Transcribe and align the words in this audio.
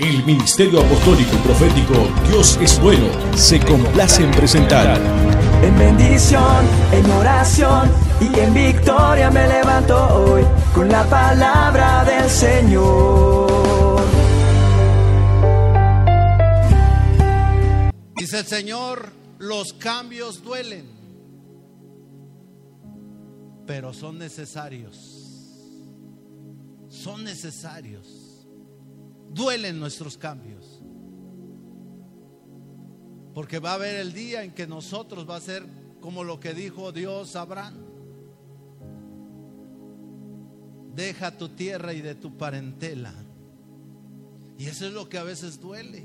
El 0.00 0.24
Ministerio 0.24 0.80
Apostólico 0.80 1.36
y 1.36 1.38
Profético 1.38 1.94
Dios 2.28 2.58
es 2.60 2.80
Bueno 2.80 3.06
se 3.36 3.60
complace 3.60 4.24
en 4.24 4.30
presentar. 4.32 5.00
En 5.62 5.78
bendición, 5.78 6.66
en 6.90 7.08
oración 7.12 7.92
y 8.20 8.40
en 8.40 8.52
victoria 8.52 9.30
me 9.30 9.46
levanto 9.46 9.96
hoy 9.96 10.42
con 10.74 10.88
la 10.88 11.04
palabra 11.04 12.04
del 12.04 12.28
Señor. 12.28 14.02
Dice 18.16 18.40
el 18.40 18.46
Señor, 18.46 19.12
los 19.38 19.74
cambios 19.74 20.42
duelen, 20.42 20.90
pero 23.64 23.92
son 23.92 24.18
necesarios. 24.18 25.20
Son 26.88 27.22
necesarios 27.22 28.23
duelen 29.32 29.78
nuestros 29.78 30.16
cambios. 30.16 30.80
Porque 33.34 33.58
va 33.58 33.72
a 33.72 33.74
haber 33.74 33.96
el 33.96 34.12
día 34.12 34.44
en 34.44 34.52
que 34.52 34.66
nosotros 34.66 35.28
va 35.28 35.36
a 35.36 35.40
ser 35.40 35.66
como 36.00 36.22
lo 36.22 36.38
que 36.38 36.54
dijo 36.54 36.92
Dios 36.92 37.34
a 37.34 37.40
Abraham. 37.40 37.74
Deja 40.94 41.36
tu 41.36 41.48
tierra 41.48 41.92
y 41.92 42.00
de 42.00 42.14
tu 42.14 42.36
parentela. 42.36 43.12
Y 44.56 44.66
eso 44.66 44.86
es 44.86 44.92
lo 44.92 45.08
que 45.08 45.18
a 45.18 45.24
veces 45.24 45.60
duele. 45.60 46.04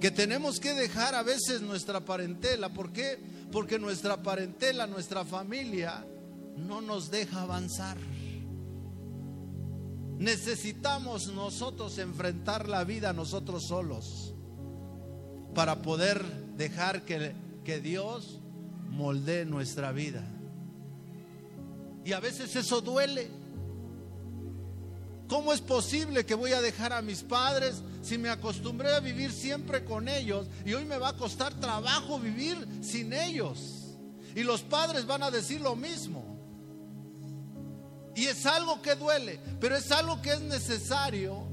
Que 0.00 0.10
tenemos 0.12 0.60
que 0.60 0.74
dejar 0.74 1.14
a 1.14 1.24
veces 1.24 1.62
nuestra 1.62 2.04
parentela. 2.04 2.72
¿Por 2.72 2.92
qué? 2.92 3.18
Porque 3.50 3.78
nuestra 3.78 4.22
parentela, 4.22 4.86
nuestra 4.86 5.24
familia, 5.24 6.06
no 6.56 6.80
nos 6.80 7.10
deja 7.10 7.42
avanzar. 7.42 7.96
Necesitamos 10.18 11.28
nosotros 11.28 11.98
enfrentar 11.98 12.68
la 12.68 12.84
vida 12.84 13.12
nosotros 13.12 13.64
solos 13.64 14.34
para 15.54 15.82
poder 15.82 16.24
dejar 16.56 17.04
que, 17.04 17.34
que 17.64 17.80
Dios 17.80 18.40
moldee 18.88 19.44
nuestra 19.44 19.92
vida. 19.92 20.24
Y 22.04 22.12
a 22.12 22.20
veces 22.20 22.54
eso 22.56 22.80
duele. 22.80 23.28
¿Cómo 25.28 25.52
es 25.52 25.60
posible 25.60 26.24
que 26.24 26.34
voy 26.34 26.52
a 26.52 26.60
dejar 26.60 26.92
a 26.92 27.02
mis 27.02 27.22
padres 27.22 27.82
si 28.00 28.16
me 28.16 28.28
acostumbré 28.28 28.94
a 28.94 29.00
vivir 29.00 29.32
siempre 29.32 29.84
con 29.84 30.08
ellos 30.08 30.46
y 30.64 30.72
hoy 30.72 30.84
me 30.84 30.98
va 30.98 31.08
a 31.08 31.16
costar 31.16 31.52
trabajo 31.54 32.20
vivir 32.20 32.56
sin 32.80 33.12
ellos? 33.12 33.96
Y 34.36 34.44
los 34.44 34.62
padres 34.62 35.04
van 35.06 35.22
a 35.22 35.30
decir 35.30 35.60
lo 35.60 35.74
mismo. 35.74 36.25
Y 38.16 38.24
es 38.24 38.46
algo 38.46 38.80
que 38.80 38.94
duele, 38.94 39.38
pero 39.60 39.76
es 39.76 39.92
algo 39.92 40.22
que 40.22 40.32
es 40.32 40.40
necesario 40.40 41.46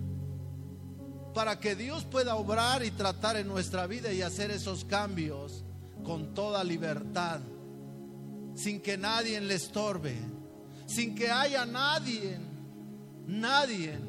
para 1.34 1.60
que 1.60 1.76
Dios 1.76 2.06
pueda 2.06 2.36
obrar 2.36 2.86
y 2.86 2.92
tratar 2.92 3.36
en 3.36 3.50
nuestra 3.50 3.86
vida 3.86 4.14
y 4.14 4.22
hacer 4.22 4.50
esos 4.50 4.86
cambios 4.86 5.66
con 6.06 6.34
toda 6.34 6.64
libertad, 6.64 7.42
sin 8.56 8.82
que 8.82 8.98
nadie 8.98 9.42
le 9.42 9.56
estorbe, 9.56 10.18
sin 10.86 11.14
que 11.16 11.30
haya 11.30 11.66
nadie, 11.66 12.40
nadie 13.28 14.00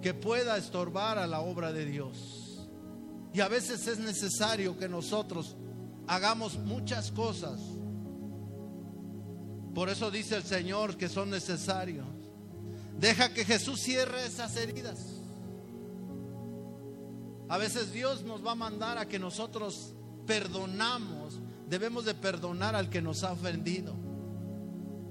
que 0.00 0.14
pueda 0.14 0.56
estorbar 0.56 1.18
a 1.18 1.26
la 1.26 1.40
obra 1.40 1.72
de 1.72 1.84
Dios. 1.84 2.68
Y 3.34 3.40
a 3.40 3.48
veces 3.48 3.88
es 3.88 3.98
necesario 3.98 4.78
que 4.78 4.88
nosotros 4.88 5.56
hagamos 6.06 6.58
muchas 6.58 7.10
cosas 7.10 7.58
por 9.74 9.88
eso 9.88 10.10
dice 10.10 10.36
el 10.36 10.44
Señor 10.44 10.96
que 10.96 11.08
son 11.08 11.30
necesarios. 11.30 12.06
Deja 12.98 13.32
que 13.32 13.44
Jesús 13.44 13.80
cierre 13.80 14.26
esas 14.26 14.56
heridas. 14.56 14.98
A 17.48 17.56
veces 17.56 17.92
Dios 17.92 18.24
nos 18.24 18.44
va 18.44 18.52
a 18.52 18.56
mandar 18.56 18.98
a 18.98 19.06
que 19.06 19.18
nosotros 19.18 19.94
perdonamos. 20.26 21.38
Debemos 21.68 22.04
de 22.04 22.14
perdonar 22.14 22.74
al 22.74 22.90
que 22.90 23.00
nos 23.00 23.22
ha 23.24 23.32
ofendido. 23.32 23.94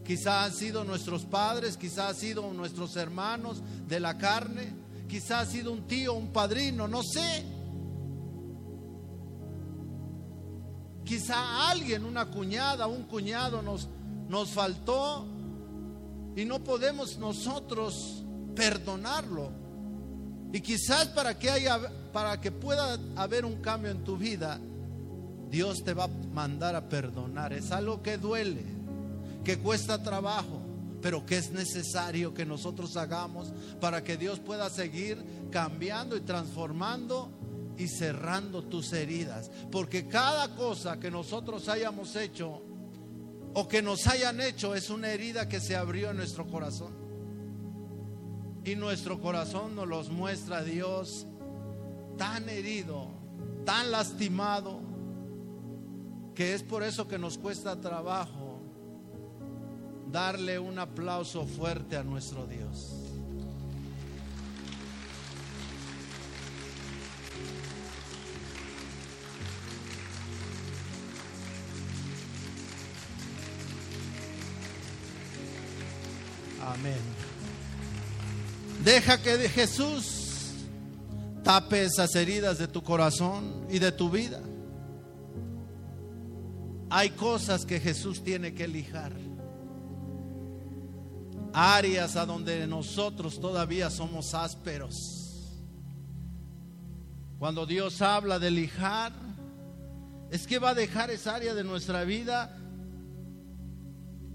Quizá 0.06 0.46
han 0.46 0.54
sido 0.54 0.84
nuestros 0.84 1.26
padres, 1.26 1.76
quizá 1.76 2.10
han 2.10 2.16
sido 2.16 2.54
nuestros 2.54 2.96
hermanos 2.96 3.62
de 3.88 4.00
la 4.00 4.18
carne, 4.18 4.74
quizá 5.10 5.42
ha 5.42 5.46
sido 5.46 5.72
un 5.72 5.86
tío, 5.86 6.14
un 6.14 6.32
padrino, 6.32 6.88
no 6.88 7.04
sé. 7.04 7.46
Quizá 11.04 11.70
alguien, 11.70 12.06
una 12.06 12.26
cuñada, 12.28 12.88
un 12.88 13.04
cuñado 13.04 13.62
nos, 13.62 13.90
nos 14.30 14.52
faltó 14.52 15.26
y 16.36 16.46
no 16.46 16.64
podemos 16.64 17.18
nosotros 17.18 18.24
perdonarlo. 18.56 19.52
Y 20.54 20.62
quizás 20.62 21.08
para 21.10 21.38
que 21.38 21.50
haya 21.50 21.80
para 22.14 22.40
que 22.42 22.52
pueda 22.52 22.98
haber 23.16 23.46
un 23.46 23.58
cambio 23.58 23.92
en 23.92 24.04
tu 24.04 24.18
vida, 24.18 24.60
Dios 25.50 25.84
te 25.84 25.94
va 25.94 26.06
a 26.06 26.08
mandar 26.34 26.76
a 26.76 26.90
perdonar. 26.90 27.54
Es 27.54 27.72
algo 27.72 28.02
que 28.02 28.18
duele, 28.18 28.66
que 29.44 29.60
cuesta 29.60 30.02
trabajo, 30.02 30.62
pero 31.02 31.26
que 31.26 31.38
es 31.38 31.52
necesario 31.52 32.34
que 32.34 32.46
nosotros 32.46 32.98
hagamos 32.98 33.54
para 33.80 34.04
que 34.04 34.18
Dios 34.18 34.40
pueda 34.40 34.70
seguir 34.70 35.24
cambiando 35.52 36.18
y 36.18 36.22
transformando 36.22 37.30
y 37.78 37.88
cerrando 37.88 38.64
tus 38.64 38.94
heridas. 38.94 39.52
Porque 39.72 40.08
cada 40.08 40.56
cosa 40.56 41.00
que 41.00 41.12
nosotros 41.12 41.70
hayamos 41.70 42.16
hecho 42.16 42.62
o 43.60 43.68
que 43.68 43.82
nos 43.82 44.06
hayan 44.06 44.40
hecho 44.40 44.76
es 44.76 44.92
una 44.92 45.10
herida 45.10 45.50
que 45.50 45.60
se 45.60 45.76
abrió 45.76 46.12
en 46.12 46.18
nuestro 46.18 46.46
corazón. 46.46 46.94
Y 48.64 48.76
nuestro 48.76 49.20
corazón 49.20 49.76
nos 49.76 49.88
los 49.88 50.12
muestra 50.12 50.64
Dios 50.64 51.26
tan 52.20 52.50
herido, 52.50 53.08
tan 53.66 53.90
lastimado, 53.90 54.80
que 56.36 56.54
es 56.54 56.62
por 56.62 56.84
eso 56.84 57.08
que 57.08 57.18
nos 57.18 57.40
cuesta 57.40 57.82
trabajo 57.82 58.62
darle 60.12 60.60
un 60.60 60.78
aplauso 60.78 61.48
fuerte 61.48 61.98
a 61.98 62.04
nuestro 62.04 62.46
Dios. 62.46 63.07
Amén. 76.74 77.00
Deja 78.84 79.22
que 79.22 79.38
Jesús 79.48 80.52
tape 81.42 81.86
esas 81.86 82.14
heridas 82.16 82.58
de 82.58 82.68
tu 82.68 82.84
corazón 82.84 83.66
y 83.70 83.80
de 83.80 83.92
tu 83.94 84.10
vida. 84.10 84.42
Hay 86.90 87.12
cosas 87.12 87.66
que 87.66 87.80
Jesús 87.80 88.22
tiene 88.22 88.54
que 88.54 88.68
lijar. 88.68 89.14
Áreas 91.54 92.18
a 92.18 92.26
donde 92.26 92.68
nosotros 92.68 93.40
todavía 93.40 93.90
somos 93.90 94.34
ásperos. 94.34 94.94
Cuando 97.40 97.66
Dios 97.66 98.02
habla 98.02 98.40
de 98.40 98.52
lijar, 98.52 99.14
es 100.32 100.46
que 100.46 100.60
va 100.60 100.72
a 100.72 100.76
dejar 100.76 101.12
esa 101.12 101.36
área 101.36 101.54
de 101.54 101.64
nuestra 101.64 102.04
vida 102.04 102.58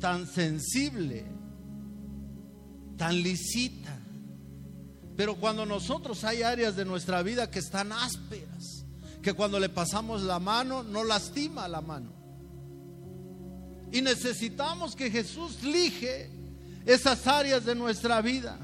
tan 0.01 0.27
sensible 0.27 1.42
tan 3.03 3.21
lisita. 3.21 3.99
Pero 5.17 5.35
cuando 5.35 5.67
nosotros 5.67 6.23
hay 6.23 6.45
áreas 6.45 6.77
de 6.77 6.85
nuestra 6.85 7.21
vida 7.25 7.51
que 7.51 7.59
están 7.59 7.91
ásperas, 7.91 8.85
que 9.21 9.33
cuando 9.33 9.59
le 9.59 9.69
pasamos 9.69 10.23
la 10.23 10.39
mano 10.39 10.85
no 10.85 11.03
lastima 11.03 11.67
la 11.67 11.81
mano. 11.81 12.13
Y 13.91 14.03
necesitamos 14.03 14.95
que 14.95 15.11
Jesús 15.11 15.65
lige 15.65 16.31
esas 16.87 17.27
áreas 17.27 17.65
de 17.65 17.75
nuestra 17.75 18.23
vida. 18.23 18.57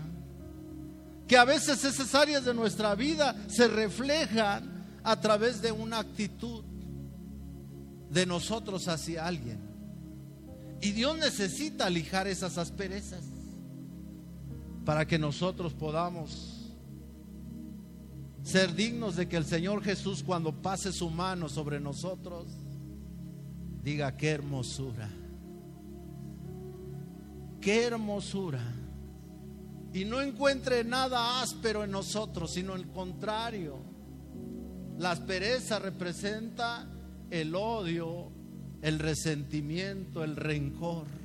Que 1.26 1.36
a 1.36 1.44
veces 1.44 1.82
esas 1.82 2.14
áreas 2.14 2.44
de 2.44 2.54
nuestra 2.54 2.94
vida 2.94 3.34
se 3.48 3.66
reflejan 3.66 5.00
a 5.02 5.20
través 5.20 5.60
de 5.60 5.72
una 5.72 5.98
actitud 5.98 6.62
de 8.08 8.24
nosotros 8.24 8.86
hacia 8.86 9.26
alguien. 9.26 9.58
Y 10.80 10.92
Dios 10.92 11.18
necesita 11.18 11.90
lijar 11.90 12.28
esas 12.28 12.56
asperezas 12.56 13.24
para 14.88 15.06
que 15.06 15.18
nosotros 15.18 15.74
podamos 15.74 16.72
ser 18.42 18.74
dignos 18.74 19.16
de 19.16 19.28
que 19.28 19.36
el 19.36 19.44
Señor 19.44 19.82
Jesús 19.82 20.22
cuando 20.22 20.62
pase 20.62 20.94
su 20.94 21.10
mano 21.10 21.50
sobre 21.50 21.78
nosotros 21.78 22.46
diga 23.82 24.16
qué 24.16 24.30
hermosura, 24.30 25.10
qué 27.60 27.84
hermosura. 27.84 28.62
Y 29.92 30.06
no 30.06 30.22
encuentre 30.22 30.82
nada 30.84 31.42
áspero 31.42 31.84
en 31.84 31.90
nosotros, 31.90 32.54
sino 32.54 32.74
el 32.74 32.88
contrario. 32.88 33.76
La 34.96 35.10
aspereza 35.10 35.78
representa 35.78 36.88
el 37.30 37.54
odio, 37.54 38.32
el 38.80 38.98
resentimiento, 38.98 40.24
el 40.24 40.34
rencor. 40.34 41.17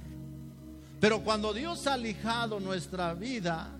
Pero 1.03 1.21
cuando 1.21 1.53
Dios 1.53 1.85
ha 1.87 1.97
lijado 1.97 2.61
nuestra 2.61 3.13
vida, 3.13 3.77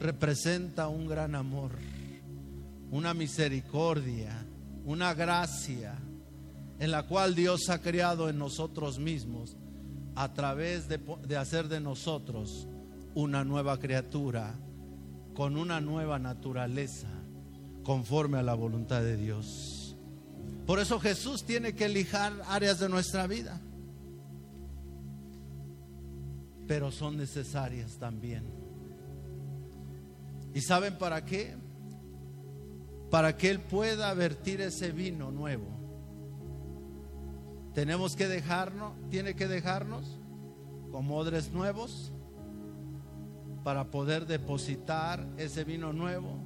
representa 0.00 0.88
un 0.88 1.06
gran 1.06 1.34
amor, 1.34 1.72
una 2.90 3.12
misericordia, 3.12 4.46
una 4.86 5.12
gracia 5.12 5.96
en 6.78 6.90
la 6.90 7.02
cual 7.02 7.34
Dios 7.34 7.68
ha 7.68 7.82
creado 7.82 8.30
en 8.30 8.38
nosotros 8.38 8.98
mismos 8.98 9.58
a 10.14 10.32
través 10.32 10.88
de, 10.88 11.36
hacer 11.36 11.68
de 11.68 11.80
nosotros 11.80 12.68
una 13.14 13.44
nueva 13.44 13.78
criatura 13.78 14.54
con 15.34 15.58
una 15.58 15.82
nueva 15.82 16.18
naturaleza 16.18 17.08
conforme 17.82 18.38
a 18.38 18.42
la 18.42 18.54
voluntad 18.54 19.02
de 19.02 19.18
Dios. 19.18 19.94
Por 20.66 20.78
eso 20.78 20.98
Jesús 21.00 21.44
tiene 21.44 21.74
que 21.74 21.84
elijar 21.84 22.32
áreas 22.48 22.80
de 22.80 22.88
nuestra 22.88 23.26
vida, 23.26 23.60
pero 26.66 26.90
son 26.90 27.16
necesarias 27.16 27.98
también. 27.98 28.44
¿Y 30.54 30.60
saben 30.60 30.96
para 30.96 31.24
qué? 31.24 31.56
Para 33.10 33.36
que 33.36 33.50
Él 33.50 33.60
pueda 33.60 34.12
vertir 34.14 34.60
ese 34.60 34.92
vino 34.92 35.30
nuevo. 35.30 35.66
Tenemos 37.74 38.14
que 38.14 38.28
dejarnos, 38.28 38.92
tiene 39.10 39.34
que 39.34 39.48
dejarnos 39.48 40.18
como 40.92 41.16
odres 41.16 41.50
nuevos 41.50 42.12
para 43.64 43.90
poder 43.90 44.26
depositar 44.26 45.26
ese 45.36 45.64
vino 45.64 45.92
nuevo. 45.92 46.38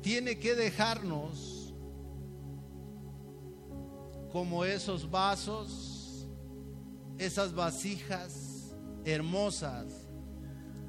Tiene 0.00 0.38
que 0.38 0.54
dejarnos 0.54 1.74
como 4.30 4.64
esos 4.64 5.10
vasos, 5.10 6.28
esas 7.18 7.52
vasijas 7.52 8.55
hermosas 9.06 9.86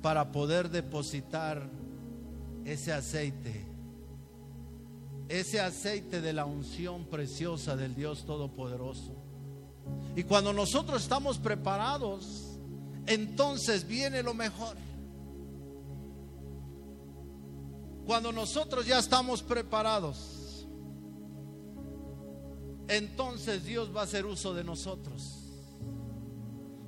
para 0.02 0.32
poder 0.32 0.70
depositar 0.70 1.70
ese 2.66 2.92
aceite, 2.92 3.66
ese 5.30 5.62
aceite 5.62 6.20
de 6.20 6.34
la 6.34 6.46
unción 6.46 7.06
preciosa 7.06 7.76
del 7.76 7.96
Dios 7.96 8.26
Todopoderoso. 8.26 9.16
Y 10.16 10.24
cuando 10.24 10.52
nosotros 10.52 11.04
estamos 11.04 11.38
preparados, 11.38 12.60
entonces 13.06 13.88
viene 13.88 14.24
lo 14.24 14.34
mejor. 14.34 14.76
Cuando 18.06 18.32
nosotros 18.32 18.86
ya 18.86 19.00
estamos 19.00 19.44
preparados, 19.44 20.66
entonces 22.88 23.66
Dios 23.66 23.96
va 23.96 24.02
a 24.02 24.04
hacer 24.06 24.26
uso 24.26 24.54
de 24.54 24.64
nosotros, 24.64 25.37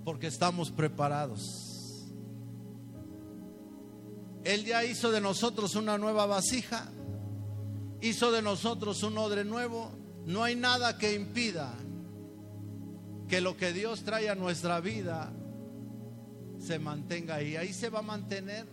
porque 0.09 0.25
estamos 0.25 0.71
preparados. 0.71 2.07
Él 4.43 4.65
ya 4.65 4.83
hizo 4.83 5.11
de 5.11 5.21
nosotros 5.21 5.75
una 5.75 5.99
nueva 5.99 6.25
vasija, 6.25 6.89
hizo 8.01 8.31
de 8.31 8.41
nosotros 8.41 9.03
un 9.03 9.19
odre 9.19 9.45
nuevo. 9.45 9.91
No 10.25 10.43
hay 10.43 10.55
nada 10.55 10.97
que 10.97 11.13
impida 11.13 11.75
que 13.27 13.39
lo 13.39 13.55
que 13.55 13.71
Dios 13.71 14.03
trae 14.03 14.31
a 14.31 14.33
nuestra 14.33 14.79
vida 14.79 15.31
se 16.57 16.79
mantenga 16.79 17.35
ahí. 17.35 17.55
Ahí 17.55 17.71
se 17.71 17.89
va 17.89 17.99
a 17.99 18.01
mantener 18.01 18.65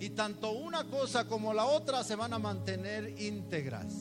y 0.00 0.08
tanto 0.08 0.52
una 0.52 0.84
cosa 0.84 1.28
como 1.28 1.52
la 1.52 1.66
otra 1.66 2.02
se 2.02 2.16
van 2.16 2.32
a 2.32 2.38
mantener 2.38 3.20
íntegras. 3.20 3.92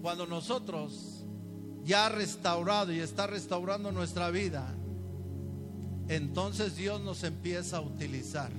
Cuando 0.00 0.24
nosotros 0.24 1.11
ya 1.84 2.08
restaurado 2.08 2.92
y 2.92 3.00
está 3.00 3.26
restaurando 3.26 3.92
nuestra 3.92 4.30
vida, 4.30 4.74
entonces 6.08 6.76
Dios 6.76 7.00
nos 7.00 7.24
empieza 7.24 7.78
a 7.78 7.80
utilizar 7.80 8.50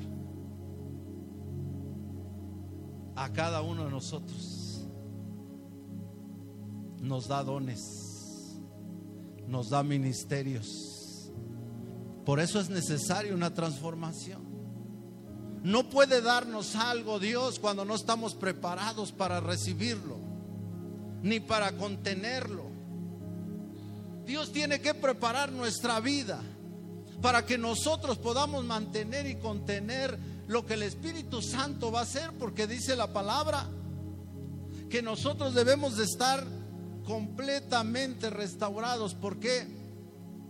a 3.15 3.31
cada 3.31 3.61
uno 3.61 3.85
de 3.85 3.91
nosotros. 3.91 4.87
Nos 6.99 7.27
da 7.27 7.43
dones, 7.43 8.59
nos 9.47 9.69
da 9.69 9.83
ministerios. 9.83 11.31
Por 12.25 12.39
eso 12.39 12.59
es 12.59 12.69
necesaria 12.69 13.33
una 13.33 13.53
transformación. 13.53 14.41
No 15.63 15.89
puede 15.89 16.21
darnos 16.21 16.75
algo 16.75 17.19
Dios 17.19 17.59
cuando 17.59 17.85
no 17.85 17.95
estamos 17.95 18.35
preparados 18.35 19.11
para 19.11 19.39
recibirlo, 19.39 20.17
ni 21.21 21.39
para 21.39 21.77
contenerlo. 21.77 22.72
Dios 24.25 24.51
tiene 24.51 24.79
que 24.79 24.93
preparar 24.93 25.51
nuestra 25.51 25.99
vida 25.99 26.41
para 27.21 27.45
que 27.45 27.57
nosotros 27.57 28.17
podamos 28.17 28.65
mantener 28.65 29.27
y 29.27 29.35
contener 29.35 30.17
lo 30.47 30.65
que 30.65 30.73
el 30.73 30.83
Espíritu 30.83 31.41
Santo 31.41 31.91
va 31.91 31.99
a 31.99 32.03
hacer, 32.03 32.31
porque 32.37 32.67
dice 32.67 32.95
la 32.95 33.13
palabra 33.13 33.67
que 34.89 35.01
nosotros 35.01 35.53
debemos 35.53 35.97
de 35.97 36.03
estar 36.03 36.43
completamente 37.05 38.29
restaurados. 38.29 39.15
¿Por 39.15 39.39
qué? 39.39 39.67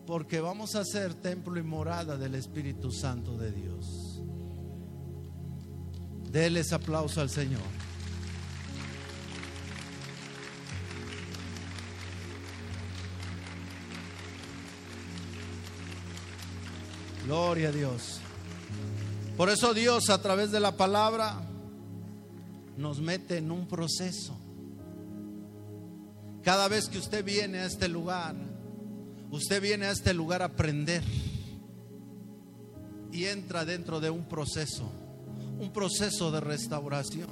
Porque 0.06 0.42
vamos 0.42 0.76
a 0.76 0.84
ser 0.84 1.14
templo 1.14 1.60
y 1.60 1.64
morada 1.64 2.18
del 2.18 2.36
Espíritu 2.36 2.92
Santo 2.92 3.38
de 3.38 3.52
Dios. 3.52 4.22
Deles 6.32 6.74
aplauso 6.74 7.22
al 7.22 7.30
Señor. 7.30 7.62
Gloria 17.26 17.70
a 17.70 17.72
Dios. 17.72 18.20
Por 19.38 19.50
eso 19.50 19.74
Dios 19.74 20.10
a 20.10 20.22
través 20.22 20.52
de 20.52 20.60
la 20.60 20.78
palabra 20.78 21.42
nos 22.78 23.00
mete 23.00 23.38
en 23.38 23.52
un 23.52 23.68
proceso. 23.68 24.38
Cada 26.44 26.68
vez 26.68 26.90
que 26.90 26.98
usted 26.98 27.24
viene 27.24 27.60
a 27.60 27.66
este 27.66 27.88
lugar, 27.88 28.36
usted 29.32 29.62
viene 29.62 29.86
a 29.86 29.92
este 29.92 30.14
lugar 30.14 30.42
a 30.42 30.46
aprender 30.46 31.04
y 33.12 33.26
entra 33.26 33.64
dentro 33.64 34.00
de 34.00 34.10
un 34.10 34.26
proceso 34.26 34.92
un 35.60 35.72
proceso 35.72 36.32
de 36.32 36.42
restauración. 36.42 37.30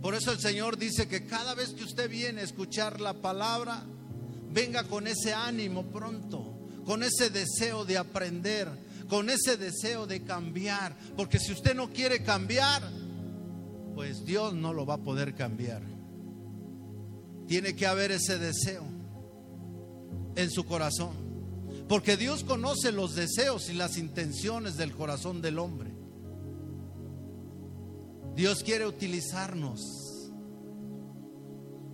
Por 0.00 0.14
eso 0.14 0.32
el 0.32 0.40
Señor 0.40 0.78
dice 0.78 1.08
que 1.08 1.26
cada 1.26 1.54
vez 1.54 1.70
que 1.74 1.84
usted 1.84 2.08
viene 2.08 2.40
a 2.40 2.44
escuchar 2.44 3.00
la 3.00 3.14
palabra, 3.14 3.84
venga 4.50 4.84
con 4.84 5.06
ese 5.06 5.32
ánimo 5.32 5.84
pronto, 5.86 6.51
con 6.84 7.02
ese 7.02 7.30
deseo 7.30 7.84
de 7.84 7.98
aprender, 7.98 8.68
con 9.08 9.30
ese 9.30 9.56
deseo 9.56 10.06
de 10.06 10.22
cambiar. 10.22 10.96
Porque 11.16 11.38
si 11.38 11.52
usted 11.52 11.74
no 11.74 11.90
quiere 11.90 12.22
cambiar, 12.22 12.82
pues 13.94 14.24
Dios 14.24 14.54
no 14.54 14.72
lo 14.72 14.86
va 14.86 14.94
a 14.94 15.02
poder 15.02 15.34
cambiar. 15.34 15.82
Tiene 17.46 17.74
que 17.76 17.86
haber 17.86 18.12
ese 18.12 18.38
deseo 18.38 18.84
en 20.36 20.50
su 20.50 20.64
corazón. 20.64 21.32
Porque 21.88 22.16
Dios 22.16 22.44
conoce 22.44 22.92
los 22.92 23.14
deseos 23.14 23.68
y 23.68 23.74
las 23.74 23.98
intenciones 23.98 24.76
del 24.76 24.92
corazón 24.92 25.42
del 25.42 25.58
hombre. 25.58 25.92
Dios 28.34 28.62
quiere 28.62 28.86
utilizarnos. 28.86 29.80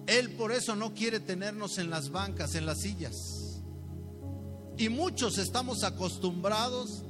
Él 0.06 0.30
por 0.36 0.52
eso 0.52 0.76
no 0.76 0.94
quiere 0.94 1.20
tenernos 1.20 1.78
en 1.78 1.90
las 1.90 2.10
bancas, 2.10 2.54
en 2.54 2.64
las 2.64 2.80
sillas. 2.80 3.47
Y 4.78 4.88
muchos 4.88 5.38
estamos 5.38 5.82
acostumbrados 5.82 7.02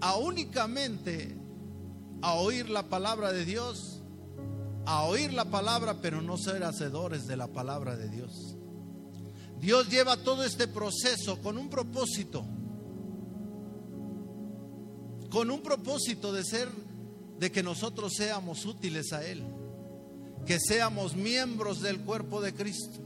a 0.00 0.16
únicamente 0.16 1.36
a 2.22 2.34
oír 2.34 2.70
la 2.70 2.88
palabra 2.88 3.32
de 3.34 3.44
Dios, 3.44 4.02
a 4.86 5.04
oír 5.04 5.34
la 5.34 5.44
palabra, 5.44 6.00
pero 6.00 6.22
no 6.22 6.38
ser 6.38 6.64
hacedores 6.64 7.26
de 7.26 7.36
la 7.36 7.48
palabra 7.48 7.96
de 7.96 8.08
Dios. 8.08 8.56
Dios 9.60 9.90
lleva 9.90 10.16
todo 10.16 10.42
este 10.42 10.68
proceso 10.68 11.38
con 11.42 11.58
un 11.58 11.68
propósito, 11.68 12.46
con 15.28 15.50
un 15.50 15.60
propósito 15.60 16.32
de 16.32 16.44
ser 16.44 16.68
de 17.38 17.52
que 17.52 17.62
nosotros 17.62 18.14
seamos 18.16 18.64
útiles 18.64 19.12
a 19.12 19.22
Él, 19.26 19.44
que 20.46 20.58
seamos 20.58 21.14
miembros 21.14 21.82
del 21.82 22.00
cuerpo 22.00 22.40
de 22.40 22.54
Cristo, 22.54 23.00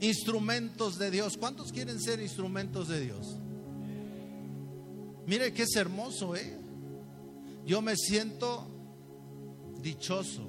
instrumentos 0.00 0.98
de 0.98 1.10
Dios. 1.10 1.36
¿Cuántos 1.36 1.72
quieren 1.72 2.00
ser 2.00 2.20
instrumentos 2.20 2.88
de 2.88 3.00
Dios? 3.00 3.36
Mire 5.26 5.52
que 5.52 5.64
es 5.64 5.76
hermoso, 5.76 6.34
¿eh? 6.36 6.56
Yo 7.66 7.82
me 7.82 7.96
siento 7.96 8.66
dichoso 9.82 10.48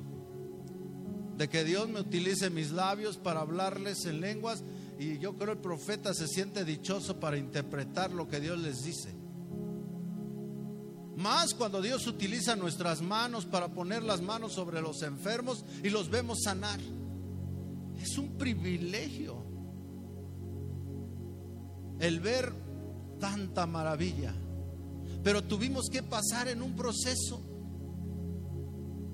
de 1.37 1.49
que 1.49 1.63
Dios 1.63 1.89
me 1.89 1.99
utilice 1.99 2.49
mis 2.49 2.71
labios 2.71 3.17
para 3.17 3.41
hablarles 3.41 4.05
en 4.05 4.21
lenguas 4.21 4.63
y 4.97 5.17
yo 5.19 5.35
creo 5.35 5.53
el 5.53 5.59
profeta 5.59 6.13
se 6.13 6.27
siente 6.27 6.65
dichoso 6.65 7.19
para 7.19 7.37
interpretar 7.37 8.11
lo 8.11 8.27
que 8.27 8.39
Dios 8.39 8.59
les 8.59 8.83
dice. 8.83 9.13
Más 11.15 11.53
cuando 11.53 11.81
Dios 11.81 12.07
utiliza 12.07 12.55
nuestras 12.55 13.01
manos 13.01 13.45
para 13.45 13.69
poner 13.69 14.03
las 14.03 14.21
manos 14.21 14.53
sobre 14.53 14.81
los 14.81 15.01
enfermos 15.01 15.65
y 15.83 15.89
los 15.89 16.09
vemos 16.09 16.43
sanar. 16.43 16.79
Es 18.01 18.17
un 18.17 18.37
privilegio 18.37 19.43
el 21.99 22.19
ver 22.19 22.53
tanta 23.19 23.65
maravilla. 23.65 24.33
Pero 25.23 25.43
tuvimos 25.43 25.89
que 25.91 26.01
pasar 26.01 26.47
en 26.47 26.61
un 26.61 26.75
proceso. 26.75 27.41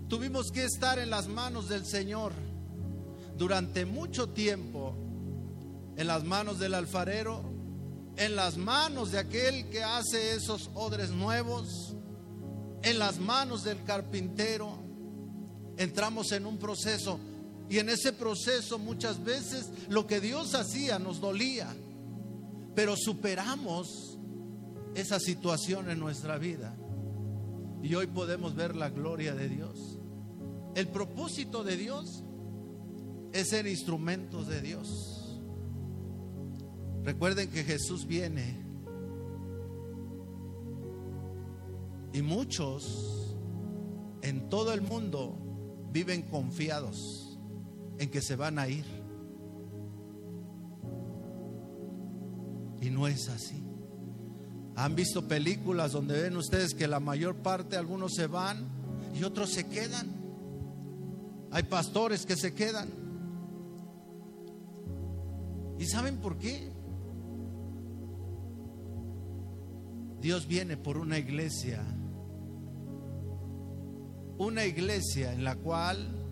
Tuvimos 0.07 0.51
que 0.51 0.63
estar 0.65 0.99
en 0.99 1.09
las 1.09 1.27
manos 1.27 1.67
del 1.67 1.85
Señor 1.85 2.31
durante 3.35 3.85
mucho 3.85 4.29
tiempo, 4.29 4.95
en 5.97 6.07
las 6.07 6.23
manos 6.23 6.59
del 6.59 6.75
alfarero, 6.75 7.41
en 8.17 8.35
las 8.35 8.55
manos 8.55 9.11
de 9.11 9.19
aquel 9.19 9.67
que 9.69 9.83
hace 9.83 10.35
esos 10.35 10.69
odres 10.75 11.09
nuevos, 11.09 11.95
en 12.83 12.99
las 12.99 13.19
manos 13.19 13.63
del 13.63 13.83
carpintero. 13.83 14.77
Entramos 15.77 16.31
en 16.31 16.45
un 16.45 16.57
proceso 16.57 17.19
y 17.69 17.79
en 17.79 17.89
ese 17.89 18.13
proceso 18.13 18.77
muchas 18.77 19.23
veces 19.23 19.71
lo 19.89 20.05
que 20.05 20.21
Dios 20.21 20.53
hacía 20.53 20.99
nos 20.99 21.19
dolía, 21.19 21.75
pero 22.75 22.95
superamos 22.95 24.17
esa 24.93 25.19
situación 25.19 25.89
en 25.89 25.99
nuestra 25.99 26.37
vida. 26.37 26.75
Y 27.81 27.95
hoy 27.95 28.07
podemos 28.07 28.55
ver 28.55 28.75
la 28.75 28.89
gloria 28.89 29.33
de 29.33 29.49
Dios. 29.49 29.99
El 30.75 30.87
propósito 30.89 31.63
de 31.63 31.77
Dios 31.77 32.23
es 33.33 33.49
ser 33.49 33.67
instrumentos 33.67 34.47
de 34.47 34.61
Dios. 34.61 35.39
Recuerden 37.03 37.49
que 37.49 37.63
Jesús 37.63 38.05
viene 38.05 38.63
y 42.13 42.21
muchos 42.21 43.35
en 44.21 44.49
todo 44.49 44.73
el 44.73 44.81
mundo 44.81 45.37
viven 45.91 46.23
confiados 46.23 47.24
en 47.99 48.09
que 48.09 48.21
se 48.21 48.35
van 48.35 48.59
a 48.59 48.67
ir. 48.67 48.85
Y 52.81 52.89
no 52.89 53.07
es 53.07 53.29
así. 53.29 53.61
Han 54.75 54.95
visto 54.95 55.27
películas 55.27 55.93
donde 55.93 56.21
ven 56.21 56.35
ustedes 56.35 56.73
que 56.73 56.87
la 56.87 56.99
mayor 56.99 57.35
parte, 57.37 57.77
algunos 57.77 58.13
se 58.13 58.27
van 58.27 58.67
y 59.13 59.23
otros 59.23 59.51
se 59.51 59.67
quedan. 59.67 60.07
Hay 61.51 61.63
pastores 61.63 62.25
que 62.25 62.35
se 62.35 62.53
quedan. 62.53 62.89
¿Y 65.79 65.85
saben 65.85 66.17
por 66.17 66.37
qué? 66.37 66.71
Dios 70.19 70.47
viene 70.47 70.75
por 70.75 70.97
una 70.97 71.17
iglesia. 71.17 71.81
Una 74.37 74.65
iglesia 74.65 75.31
en 75.31 75.43
la 75.43 75.55
cual 75.55 76.24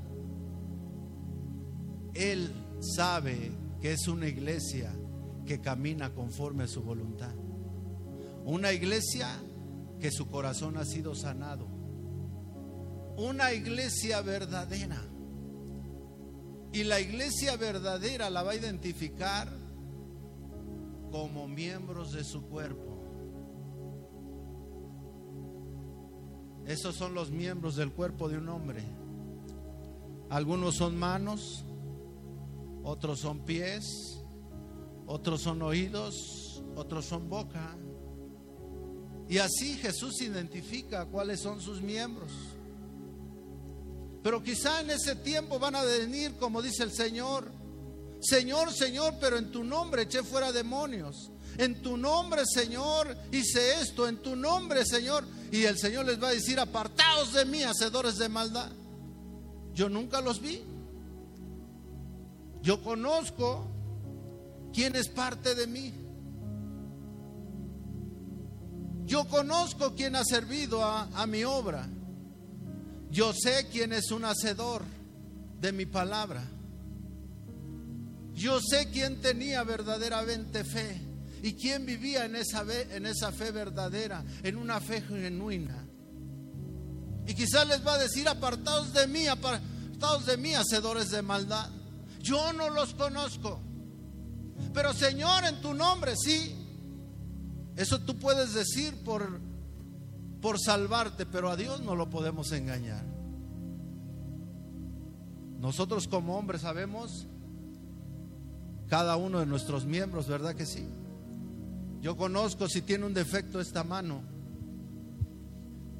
él 2.13 2.51
sabe 2.79 3.51
que 3.81 3.93
es 3.93 4.07
una 4.07 4.27
iglesia 4.27 4.93
que 5.45 5.61
camina 5.61 6.13
conforme 6.13 6.63
a 6.63 6.67
su 6.67 6.81
voluntad. 6.81 7.33
Una 8.45 8.71
iglesia 8.71 9.29
que 9.99 10.11
su 10.11 10.27
corazón 10.27 10.77
ha 10.77 10.85
sido 10.85 11.15
sanado. 11.15 11.67
Una 13.17 13.53
iglesia 13.53 14.21
verdadera. 14.21 15.01
Y 16.71 16.83
la 16.83 16.99
iglesia 16.99 17.55
verdadera 17.55 18.29
la 18.29 18.43
va 18.43 18.51
a 18.51 18.55
identificar 18.55 19.47
como 21.11 21.47
miembros 21.47 22.11
de 22.13 22.23
su 22.23 22.43
cuerpo. 22.43 22.93
Esos 26.65 26.95
son 26.95 27.13
los 27.13 27.29
miembros 27.29 27.75
del 27.75 27.91
cuerpo 27.91 28.29
de 28.29 28.37
un 28.37 28.49
hombre. 28.49 28.83
Algunos 30.29 30.75
son 30.75 30.97
manos, 30.97 31.65
otros 32.83 33.19
son 33.19 33.45
pies, 33.45 34.21
otros 35.05 35.41
son 35.41 35.61
oídos, 35.61 36.63
otros 36.75 37.05
son 37.05 37.29
boca. 37.29 37.77
Y 39.29 39.37
así 39.37 39.75
Jesús 39.75 40.21
identifica 40.21 41.05
cuáles 41.05 41.39
son 41.39 41.61
sus 41.61 41.81
miembros. 41.81 42.31
Pero 44.21 44.41
quizá 44.41 44.81
en 44.81 44.91
ese 44.91 45.15
tiempo 45.15 45.59
van 45.59 45.75
a 45.75 45.83
venir, 45.83 46.35
como 46.35 46.61
dice 46.61 46.83
el 46.83 46.91
Señor, 46.91 47.51
Señor, 48.21 48.71
Señor, 48.71 49.15
pero 49.19 49.37
en 49.37 49.51
tu 49.51 49.63
nombre 49.63 50.03
eché 50.03 50.23
fuera 50.23 50.51
demonios. 50.51 51.29
En 51.57 51.81
tu 51.81 51.97
nombre, 51.97 52.43
Señor, 52.45 53.15
hice 53.31 53.81
esto. 53.81 54.07
En 54.07 54.17
tu 54.21 54.35
nombre, 54.35 54.85
Señor. 54.85 55.25
Y 55.51 55.65
el 55.65 55.77
Señor 55.77 56.05
les 56.05 56.21
va 56.21 56.29
a 56.29 56.33
decir, 56.33 56.59
apartaos 56.59 57.33
de 57.33 57.45
mí, 57.45 57.63
hacedores 57.63 58.17
de 58.17 58.29
maldad. 58.29 58.71
Yo 59.73 59.89
nunca 59.89 60.21
los 60.21 60.41
vi. 60.41 60.63
Yo 62.63 62.81
conozco 62.81 63.67
quién 64.73 64.95
es 64.95 65.09
parte 65.09 65.53
de 65.53 65.67
mí. 65.67 65.93
Yo 69.05 69.27
conozco 69.27 69.93
quién 69.95 70.15
ha 70.15 70.23
servido 70.23 70.81
a, 70.81 71.09
a, 71.13 71.27
mi 71.27 71.43
obra. 71.43 71.85
Yo 73.11 73.33
sé 73.33 73.67
quién 73.69 73.91
es 73.91 74.11
un 74.11 74.23
hacedor 74.23 74.81
de 75.59 75.73
mi 75.73 75.85
palabra. 75.85 76.41
Yo 78.33 78.61
sé 78.61 78.89
quién 78.91 79.19
tenía 79.21 79.63
verdaderamente 79.65 80.63
fe 80.63 81.01
y 81.43 81.55
quién 81.55 81.85
vivía 81.85 82.23
en 82.23 82.37
esa, 82.37 82.63
en 82.95 83.05
esa 83.05 83.33
fe 83.33 83.51
verdadera, 83.51 84.23
en 84.41 84.55
una 84.55 84.79
fe 84.79 85.01
genuina. 85.01 85.85
Y 87.27 87.33
quizás 87.33 87.67
les 87.67 87.85
va 87.85 87.95
a 87.95 87.97
decir, 87.97 88.25
apartados 88.29 88.93
de 88.93 89.05
mí, 89.07 89.27
apartados 89.27 90.25
de 90.25 90.37
mí, 90.37 90.53
hacedores 90.53 91.11
de 91.11 91.21
maldad. 91.21 91.69
Yo 92.23 92.53
no 92.53 92.69
los 92.69 92.93
conozco. 92.93 93.59
Pero 94.73 94.93
Señor, 94.93 95.43
en 95.43 95.61
tu 95.61 95.73
nombre, 95.73 96.15
sí. 96.15 96.55
Eso 97.75 97.99
tú 97.99 98.17
puedes 98.17 98.53
decir 98.53 99.03
por, 99.03 99.41
por 100.41 100.57
salvarte, 100.57 101.25
pero 101.25 101.49
a 101.49 101.57
Dios 101.57 101.81
no 101.81 101.95
lo 101.95 102.09
podemos 102.09 102.51
engañar. 102.53 103.03
Nosotros 105.59 106.07
como 106.07 106.37
hombres 106.37 106.61
sabemos 106.61 107.27
cada 108.87 109.17
uno 109.17 109.39
de 109.39 109.45
nuestros 109.45 109.85
miembros, 109.85 110.27
¿verdad 110.27 110.55
que 110.55 110.65
sí? 110.65 110.87
Yo 111.99 112.15
conozco 112.15 112.69
si 112.69 112.81
tiene 112.81 113.05
un 113.05 113.13
defecto 113.13 113.59
esta 113.59 113.83
mano. 113.83 114.21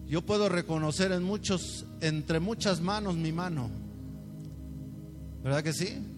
Yo 0.06 0.22
puedo 0.22 0.48
reconocer 0.48 1.12
en 1.12 1.24
muchos, 1.24 1.86
entre 2.01 2.39
muchas 2.39 2.80
manos 2.82 3.15
mi 3.15 3.32
mano. 3.32 3.70
¿Verdad 5.44 5.63
que 5.63 5.74
sí? 5.74 6.12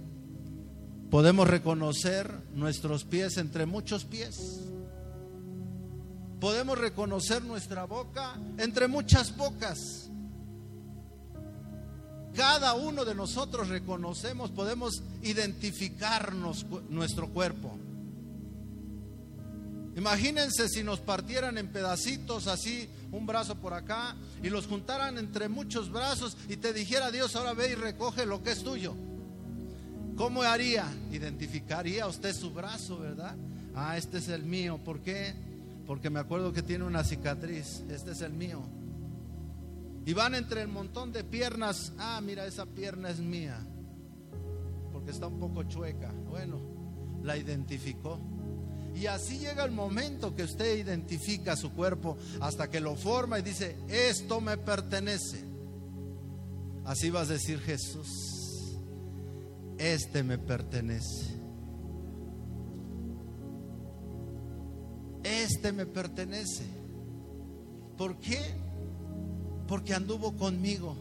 Podemos 1.15 1.47
reconocer 1.47 2.29
nuestros 2.55 3.05
pies 3.05 3.37
entre 3.37 3.65
muchos 3.65 4.03
pies. 4.03 4.59
Podemos 6.41 6.77
reconocer 6.77 7.41
nuestra 7.41 7.85
boca 7.85 8.37
entre 8.57 8.89
muchas 8.89 9.33
bocas. 9.37 10.09
Cada 12.35 12.73
uno 12.73 13.05
de 13.05 13.15
nosotros 13.15 13.69
reconocemos, 13.69 14.51
podemos 14.51 15.03
identificarnos 15.21 16.65
nuestro 16.89 17.29
cuerpo. 17.29 17.79
Imagínense 19.95 20.67
si 20.67 20.83
nos 20.83 20.99
partieran 20.99 21.57
en 21.57 21.69
pedacitos 21.69 22.47
así, 22.47 22.89
un 23.13 23.25
brazo 23.25 23.55
por 23.55 23.73
acá, 23.73 24.17
y 24.43 24.49
los 24.49 24.67
juntaran 24.67 25.17
entre 25.17 25.47
muchos 25.47 25.89
brazos 25.89 26.35
y 26.49 26.57
te 26.57 26.73
dijera 26.73 27.09
Dios, 27.09 27.37
ahora 27.37 27.53
ve 27.53 27.71
y 27.71 27.75
recoge 27.75 28.25
lo 28.25 28.43
que 28.43 28.51
es 28.51 28.61
tuyo. 28.65 29.14
¿Cómo 30.15 30.43
haría? 30.43 30.87
Identificaría 31.11 32.07
usted 32.07 32.33
su 32.33 32.51
brazo, 32.51 32.99
¿verdad? 32.99 33.35
Ah, 33.75 33.97
este 33.97 34.19
es 34.19 34.29
el 34.29 34.43
mío. 34.43 34.79
¿Por 34.83 35.01
qué? 35.01 35.33
Porque 35.85 36.09
me 36.09 36.19
acuerdo 36.19 36.53
que 36.53 36.61
tiene 36.61 36.85
una 36.85 37.03
cicatriz. 37.03 37.83
Este 37.89 38.11
es 38.11 38.21
el 38.21 38.31
mío. 38.31 38.61
Y 40.05 40.13
van 40.13 40.35
entre 40.35 40.61
el 40.61 40.69
montón 40.69 41.11
de 41.11 41.25
piernas. 41.25 41.91
Ah, 41.97 42.21
mira, 42.23 42.45
esa 42.45 42.65
pierna 42.65 43.09
es 43.09 43.19
mía. 43.19 43.59
Porque 44.93 45.11
está 45.11 45.27
un 45.27 45.39
poco 45.39 45.63
chueca. 45.63 46.13
Bueno, 46.29 46.61
la 47.21 47.35
identificó. 47.35 48.17
Y 48.95 49.07
así 49.07 49.39
llega 49.39 49.65
el 49.65 49.71
momento 49.71 50.33
que 50.33 50.43
usted 50.43 50.77
identifica 50.77 51.57
su 51.57 51.73
cuerpo 51.73 52.17
hasta 52.39 52.69
que 52.69 52.79
lo 52.79 52.95
forma 52.95 53.37
y 53.39 53.41
dice, 53.41 53.75
esto 53.89 54.39
me 54.39 54.57
pertenece. 54.57 55.43
Así 56.85 57.09
vas 57.09 57.29
a 57.29 57.33
decir 57.33 57.59
Jesús 57.59 58.44
este 59.77 60.23
me 60.23 60.37
pertenece. 60.37 61.35
Este 65.23 65.71
me 65.71 65.85
pertenece. 65.85 66.65
¿Por 67.97 68.17
qué? 68.19 68.39
Porque 69.67 69.93
anduvo 69.93 70.37
conmigo. 70.37 70.95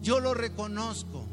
Yo 0.00 0.20
lo 0.20 0.34
reconozco. 0.34 1.26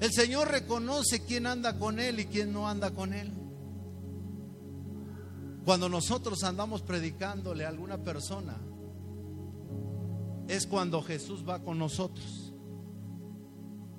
El 0.00 0.12
Señor 0.12 0.48
reconoce 0.48 1.24
quién 1.24 1.46
anda 1.46 1.78
con 1.78 1.98
Él 1.98 2.20
y 2.20 2.26
quién 2.26 2.52
no 2.52 2.68
anda 2.68 2.90
con 2.90 3.12
Él. 3.12 3.32
Cuando 5.64 5.88
nosotros 5.88 6.44
andamos 6.44 6.82
predicándole 6.82 7.64
a 7.64 7.68
alguna 7.68 7.98
persona, 7.98 8.56
es 10.48 10.66
cuando 10.66 11.02
Jesús 11.02 11.44
va 11.46 11.60
con 11.60 11.78
nosotros. 11.78 12.45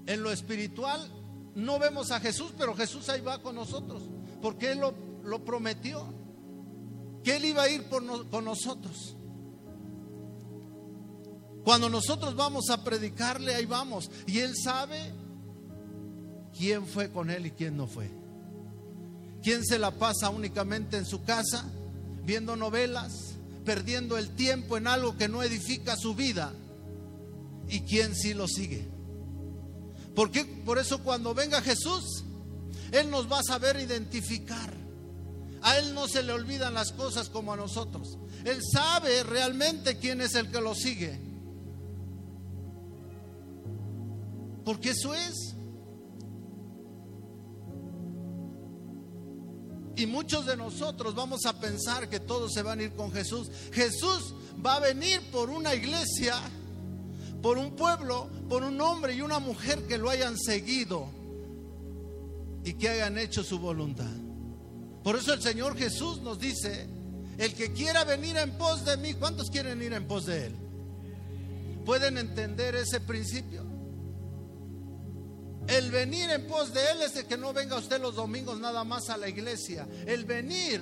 En 0.08 0.24
lo 0.24 0.32
espiritual 0.32 1.12
no 1.54 1.80
vemos 1.80 2.12
a 2.12 2.20
Jesús, 2.20 2.54
pero 2.58 2.76
Jesús 2.76 3.10
ahí 3.10 3.22
va 3.22 3.42
con 3.42 3.56
nosotros, 3.56 4.04
porque 4.42 4.72
Él 4.72 4.80
lo, 4.80 4.94
lo 5.24 5.44
prometió. 5.44 6.06
que 7.24 7.36
Él 7.36 7.46
iba 7.46 7.64
a 7.64 7.70
ir 7.70 7.84
por 7.84 8.30
con 8.30 8.46
nosotros. 8.46 9.16
Cuando 11.64 11.90
nosotros 11.90 12.36
vamos 12.36 12.70
a 12.70 12.84
predicarle, 12.84 13.54
ahí 13.54 13.66
vamos. 13.66 14.10
Y 14.26 14.40
Él 14.40 14.54
sabe 14.56 15.12
quién 16.58 16.88
fue 16.88 17.12
con 17.12 17.30
Él 17.30 17.48
y 17.48 17.52
quién 17.52 17.76
no 17.76 17.88
fue. 17.88 18.10
¿Quién 19.44 19.66
se 19.66 19.78
la 19.78 19.92
pasa 19.92 20.30
únicamente 20.30 20.96
en 20.96 21.06
su 21.06 21.24
casa, 21.24 21.66
viendo 22.24 22.56
novelas, 22.56 23.36
perdiendo 23.66 24.18
el 24.18 24.30
tiempo 24.30 24.78
en 24.78 24.88
algo 24.88 25.18
que 25.18 25.28
no 25.28 25.44
edifica 25.44 25.98
su 25.98 26.16
vida? 26.16 26.54
¿Y 27.68 27.82
quién 27.82 28.16
sí 28.16 28.34
lo 28.34 28.48
sigue? 28.48 28.97
Porque 30.18 30.46
por 30.46 30.80
eso 30.80 31.04
cuando 31.04 31.36
venga 31.36 31.62
Jesús, 31.62 32.24
Él 32.92 33.12
nos 33.12 33.32
va 33.32 33.38
a 33.38 33.44
saber 33.44 33.80
identificar. 33.80 34.74
A 35.62 35.78
Él 35.78 35.94
no 35.94 36.08
se 36.08 36.24
le 36.24 36.34
olvidan 36.34 36.74
las 36.74 36.92
cosas 36.92 37.30
como 37.30 37.54
a 37.54 37.56
nosotros. 37.56 38.18
Él 38.44 38.60
sabe 38.74 39.22
realmente 39.22 40.00
quién 40.00 40.22
es 40.22 40.34
el 40.34 40.50
que 40.50 40.60
lo 40.60 40.74
sigue. 40.74 41.22
Porque 44.66 44.90
eso 44.90 45.14
es. 45.14 45.56
Y 49.98 50.08
muchos 50.08 50.48
de 50.48 50.58
nosotros 50.58 51.14
vamos 51.14 51.46
a 51.46 51.60
pensar 51.60 52.10
que 52.10 52.20
todos 52.20 52.54
se 52.54 52.64
van 52.64 52.80
a 52.80 52.84
ir 52.84 52.94
con 52.94 53.12
Jesús. 53.12 53.52
Jesús 53.72 54.34
va 54.66 54.78
a 54.78 54.80
venir 54.80 55.22
por 55.30 55.52
una 55.52 55.76
iglesia, 55.76 56.34
por 57.42 57.58
un 57.58 57.76
pueblo, 57.76 58.30
por 58.50 58.64
un 58.64 58.80
hombre 58.82 59.14
y 59.14 59.22
una 59.22 59.40
mujer 59.40 59.86
que 59.88 59.98
lo 59.98 60.10
hayan 60.10 60.38
seguido 60.38 61.08
y 62.64 62.74
que 62.74 62.90
hayan 62.90 63.18
hecho 63.18 63.44
su 63.44 63.60
voluntad. 63.60 64.12
Por 65.04 65.16
eso 65.16 65.34
el 65.34 65.42
Señor 65.42 65.78
Jesús 65.78 66.22
nos 66.22 66.40
dice, 66.40 66.88
el 67.38 67.54
que 67.54 67.72
quiera 67.72 68.04
venir 68.04 68.36
en 68.38 68.52
pos 68.58 68.84
de 68.84 68.98
mí, 68.98 69.14
¿cuántos 69.14 69.50
quieren 69.50 69.82
ir 69.82 69.94
en 69.94 70.08
pos 70.08 70.26
de 70.26 70.48
Él? 70.48 70.56
¿Pueden 71.86 72.18
entender 72.18 72.76
ese 72.76 73.00
principio? 73.00 73.64
El 75.68 75.92
venir 75.92 76.30
en 76.30 76.48
pos 76.48 76.74
de 76.74 76.82
Él 76.92 77.02
es 77.02 77.14
de 77.14 77.26
que 77.26 77.38
no 77.38 77.54
venga 77.54 77.78
usted 77.78 78.02
los 78.02 78.16
domingos 78.16 78.60
nada 78.60 78.84
más 78.84 79.10
a 79.10 79.18
la 79.18 79.30
iglesia. 79.30 79.88
El 80.06 80.26
venir, 80.26 80.82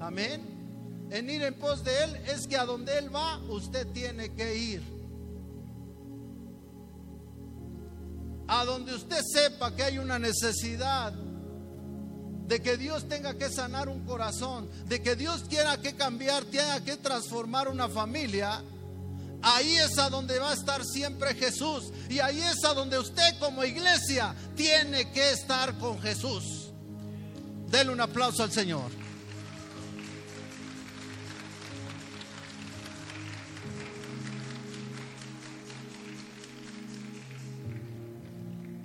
amén. 0.00 1.08
En 1.10 1.30
ir 1.30 1.42
en 1.42 1.54
pos 1.54 1.82
de 1.82 2.04
Él 2.04 2.16
es 2.28 2.46
que 2.46 2.56
a 2.56 2.64
donde 2.64 2.96
Él 2.98 3.14
va, 3.14 3.38
usted 3.48 3.86
tiene 3.88 4.32
que 4.34 4.56
ir. 4.56 4.99
A 8.52 8.64
donde 8.64 8.94
usted 8.94 9.22
sepa 9.22 9.74
que 9.74 9.84
hay 9.84 9.98
una 9.98 10.18
necesidad 10.18 11.12
de 11.12 12.60
que 12.60 12.76
Dios 12.76 13.08
tenga 13.08 13.34
que 13.38 13.48
sanar 13.48 13.88
un 13.88 14.04
corazón, 14.04 14.68
de 14.86 15.00
que 15.00 15.14
Dios 15.14 15.44
quiera 15.48 15.80
que 15.80 15.94
cambiar, 15.94 16.44
tenga 16.44 16.80
que 16.84 16.96
transformar 16.96 17.68
una 17.68 17.88
familia 17.88 18.62
Ahí 19.42 19.74
es 19.76 19.98
a 19.98 20.10
donde 20.10 20.38
va 20.38 20.50
a 20.50 20.54
estar 20.54 20.84
siempre 20.84 21.34
Jesús. 21.34 21.92
Y 22.08 22.18
ahí 22.18 22.40
es 22.40 22.64
a 22.64 22.74
donde 22.74 22.98
usted 22.98 23.38
como 23.38 23.64
iglesia 23.64 24.34
tiene 24.54 25.10
que 25.12 25.30
estar 25.30 25.78
con 25.78 26.00
Jesús. 26.00 26.68
Dele 27.68 27.90
un 27.90 28.00
aplauso 28.00 28.42
al 28.42 28.52
Señor. 28.52 28.99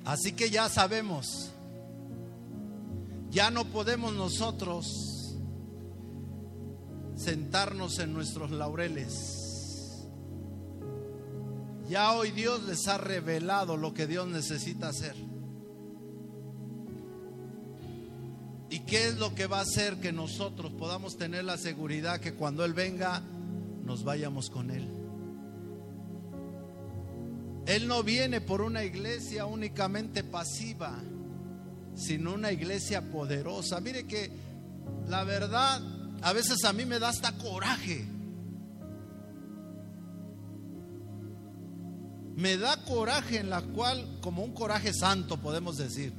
Así 0.05 0.33
que 0.33 0.50
ya 0.50 0.69
sabemos, 0.69 1.50
ya 3.31 3.50
no 3.51 3.65
podemos 3.65 4.13
nosotros 4.13 5.35
sentarnos 7.15 8.00
en 8.00 8.13
nuestros 8.13 8.51
laureles 8.51 9.45
ya 11.89 12.13
hoy 12.13 12.31
Dios 12.31 12.63
les 12.63 12.87
ha 12.87 12.98
revelado 12.98 13.77
lo 13.77 13.94
que 13.94 14.07
Dios 14.07 14.27
necesita 14.27 14.89
hacer. 14.89 15.15
¿Y 18.70 18.79
qué 18.79 19.07
es 19.07 19.18
lo 19.18 19.35
que 19.35 19.46
va 19.46 19.59
a 19.59 19.61
hacer 19.61 20.00
que 20.00 20.11
nosotros 20.11 20.74
podamos 20.74 21.18
tener 21.18 21.46
la 21.46 21.57
seguridad 21.57 22.20
que 22.20 22.33
cuando 22.33 22.65
Él 22.65 22.74
venga 22.74 23.22
nos 23.83 24.03
vayamos 24.03 24.50
con 24.50 24.72
Él? 24.72 25.04
Él 27.65 27.87
no 27.87 28.03
viene 28.03 28.41
por 28.41 28.61
una 28.61 28.83
iglesia 28.83 29.45
únicamente 29.45 30.23
pasiva, 30.23 30.99
sino 31.95 32.33
una 32.33 32.51
iglesia 32.51 33.01
poderosa. 33.01 33.79
Mire 33.81 34.05
que 34.05 34.31
la 35.07 35.23
verdad 35.23 35.81
a 36.21 36.33
veces 36.33 36.63
a 36.63 36.73
mí 36.73 36.85
me 36.85 36.99
da 36.99 37.09
hasta 37.09 37.31
coraje 37.37 38.15
me 42.35 42.57
da 42.57 42.75
coraje 42.83 43.39
en 43.39 43.49
la 43.49 43.61
cual, 43.61 44.19
como 44.21 44.43
un 44.43 44.53
coraje 44.53 44.93
santo 44.93 45.37
podemos 45.37 45.77
decir, 45.77 46.13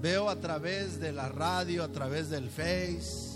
veo 0.00 0.28
a 0.28 0.40
través 0.40 0.98
de 0.98 1.12
la 1.12 1.28
radio, 1.28 1.84
a 1.84 1.88
través 1.88 2.28
del 2.28 2.50
Face, 2.50 3.29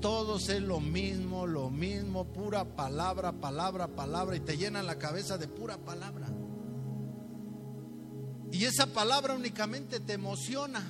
todos 0.00 0.48
es 0.48 0.62
lo 0.62 0.80
mismo, 0.80 1.46
lo 1.46 1.70
mismo, 1.70 2.24
pura 2.32 2.64
palabra, 2.64 3.32
palabra, 3.32 3.88
palabra, 3.88 4.36
y 4.36 4.40
te 4.40 4.56
llenan 4.56 4.86
la 4.86 4.98
cabeza 4.98 5.38
de 5.38 5.48
pura 5.48 5.78
palabra. 5.78 6.28
Y 8.52 8.64
esa 8.64 8.86
palabra 8.86 9.34
únicamente 9.34 10.00
te 10.00 10.14
emociona. 10.14 10.82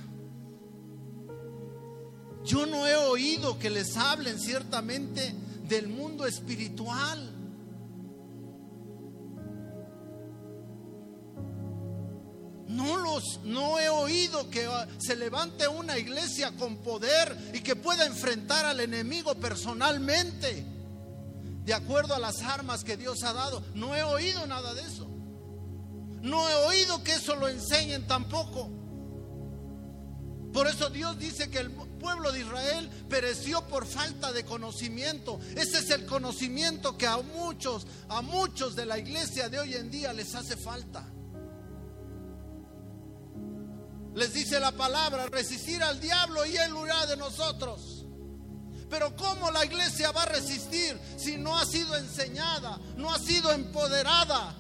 Yo 2.45 2.65
no 2.67 2.87
he 2.87 2.95
oído 2.95 3.59
que 3.59 3.71
les 3.71 3.97
hablen 3.97 4.39
ciertamente 4.39 5.35
del 5.69 5.89
mundo 5.89 6.27
espiritual. 6.27 7.26
No 13.45 13.79
he 13.79 13.89
oído 13.89 14.51
que 14.51 14.69
se 14.99 15.17
levante 15.17 15.67
una 15.69 15.99
iglesia 15.99 16.53
con 16.53 16.79
poder 16.79 17.37
y 17.55 17.61
que 17.61 17.77
pueda 17.77 18.07
enfrentar 18.07 18.65
al 18.65 18.81
enemigo 18.81 19.35
personalmente. 19.35 20.65
De 21.65 21.75
acuerdo 21.75 22.15
a 22.15 22.19
las 22.19 22.43
armas 22.43 22.85
que 22.85 22.97
Dios 22.97 23.23
ha 23.25 23.33
dado, 23.33 23.63
no 23.75 23.95
he 23.95 24.03
oído 24.03 24.47
nada 24.47 24.75
de 24.75 24.83
eso. 24.83 25.09
No 26.23 26.49
he 26.49 26.55
oído 26.67 27.03
que 27.03 27.15
eso 27.15 27.35
lo 27.37 27.49
enseñen 27.49 28.07
tampoco. 28.07 28.71
Por 30.53 30.67
eso 30.69 30.89
Dios 30.89 31.19
dice 31.19 31.51
que 31.51 31.59
el 31.59 31.71
pueblo 31.71 32.33
de 32.33 32.41
Israel 32.41 32.89
pereció 33.09 33.67
por 33.67 33.87
falta 33.87 34.33
de 34.33 34.45
conocimiento. 34.45 35.39
Ese 35.55 35.79
es 35.79 35.91
el 35.91 36.07
conocimiento 36.07 36.97
que 36.97 37.07
a 37.07 37.19
muchos, 37.19 37.87
a 38.09 38.23
muchos 38.23 38.75
de 38.75 38.87
la 38.87 38.99
iglesia 38.99 39.49
de 39.49 39.59
hoy 39.59 39.75
en 39.75 39.91
día 39.91 40.13
les 40.13 40.35
hace 40.35 40.57
falta 40.57 41.05
les 44.17 44.33
dice 44.33 44.59
la 44.59 44.73
palabra, 44.73 45.27
resistir 45.27 45.83
al 45.83 46.01
diablo 46.01 46.47
y 46.47 46.57
él 46.57 46.73
huirá 46.73 47.05
de 47.05 47.19
nosotros. 47.19 48.07
Pero 48.89 49.15
¿cómo 49.15 49.51
la 49.51 49.63
iglesia 49.65 50.11
va 50.11 50.23
a 50.23 50.27
resistir 50.27 50.99
si 51.19 51.37
no 51.37 51.57
ha 51.57 51.67
sido 51.67 51.95
enseñada, 51.97 52.81
no 52.97 53.13
ha 53.13 53.19
sido 53.19 53.53
empoderada, 53.53 54.55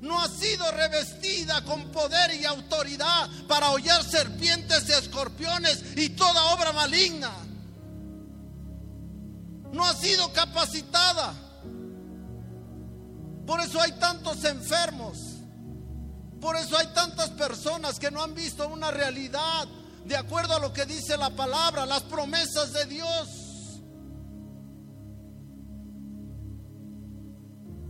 no 0.00 0.22
ha 0.22 0.28
sido 0.28 0.70
revestida 0.70 1.64
con 1.64 1.90
poder 1.90 2.34
y 2.34 2.44
autoridad 2.44 3.28
para 3.48 3.70
hollar 3.70 4.04
serpientes 4.04 4.88
y 4.88 4.92
escorpiones 4.92 5.82
y 5.96 6.10
toda 6.10 6.54
obra 6.54 6.72
maligna? 6.72 7.32
No 9.72 9.84
ha 9.84 9.94
sido 9.94 10.32
capacitada. 10.32 11.34
Por 13.44 13.60
eso 13.60 13.80
hay 13.80 13.90
tantos 13.98 14.44
enfermos. 14.44 15.25
Por 16.46 16.54
eso 16.54 16.78
hay 16.78 16.86
tantas 16.94 17.30
personas 17.30 17.98
que 17.98 18.08
no 18.08 18.22
han 18.22 18.32
visto 18.32 18.68
una 18.68 18.92
realidad 18.92 19.66
de 20.04 20.16
acuerdo 20.16 20.54
a 20.54 20.60
lo 20.60 20.72
que 20.72 20.86
dice 20.86 21.16
la 21.16 21.30
palabra, 21.30 21.84
las 21.84 22.04
promesas 22.04 22.72
de 22.72 22.86
Dios. 22.86 23.80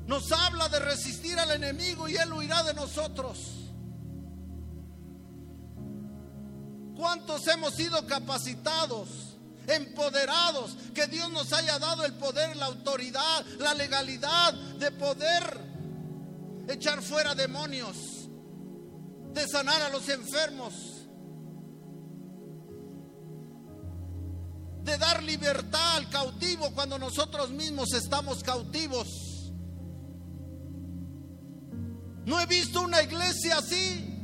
Nos 0.06 0.32
habla 0.32 0.70
de 0.70 0.78
resistir 0.78 1.38
al 1.38 1.50
enemigo 1.50 2.08
y 2.08 2.16
él 2.16 2.32
huirá 2.32 2.62
de 2.62 2.72
nosotros. 2.72 3.36
¿Cuántos 6.96 7.46
hemos 7.48 7.74
sido 7.74 8.06
capacitados, 8.06 9.36
empoderados, 9.66 10.78
que 10.94 11.06
Dios 11.08 11.30
nos 11.30 11.52
haya 11.52 11.78
dado 11.78 12.06
el 12.06 12.14
poder, 12.14 12.56
la 12.56 12.64
autoridad, 12.64 13.44
la 13.58 13.74
legalidad 13.74 14.54
de 14.54 14.92
poder 14.92 15.60
echar 16.68 17.02
fuera 17.02 17.34
demonios? 17.34 18.15
De 19.36 19.46
sanar 19.46 19.82
a 19.82 19.90
los 19.90 20.08
enfermos, 20.08 20.72
de 24.82 24.96
dar 24.96 25.22
libertad 25.22 25.96
al 25.96 26.08
cautivo 26.08 26.70
cuando 26.72 26.98
nosotros 26.98 27.50
mismos 27.50 27.92
estamos 27.92 28.42
cautivos. 28.42 29.52
No 32.24 32.40
he 32.40 32.46
visto 32.46 32.80
una 32.80 33.02
iglesia 33.02 33.58
así. 33.58 34.14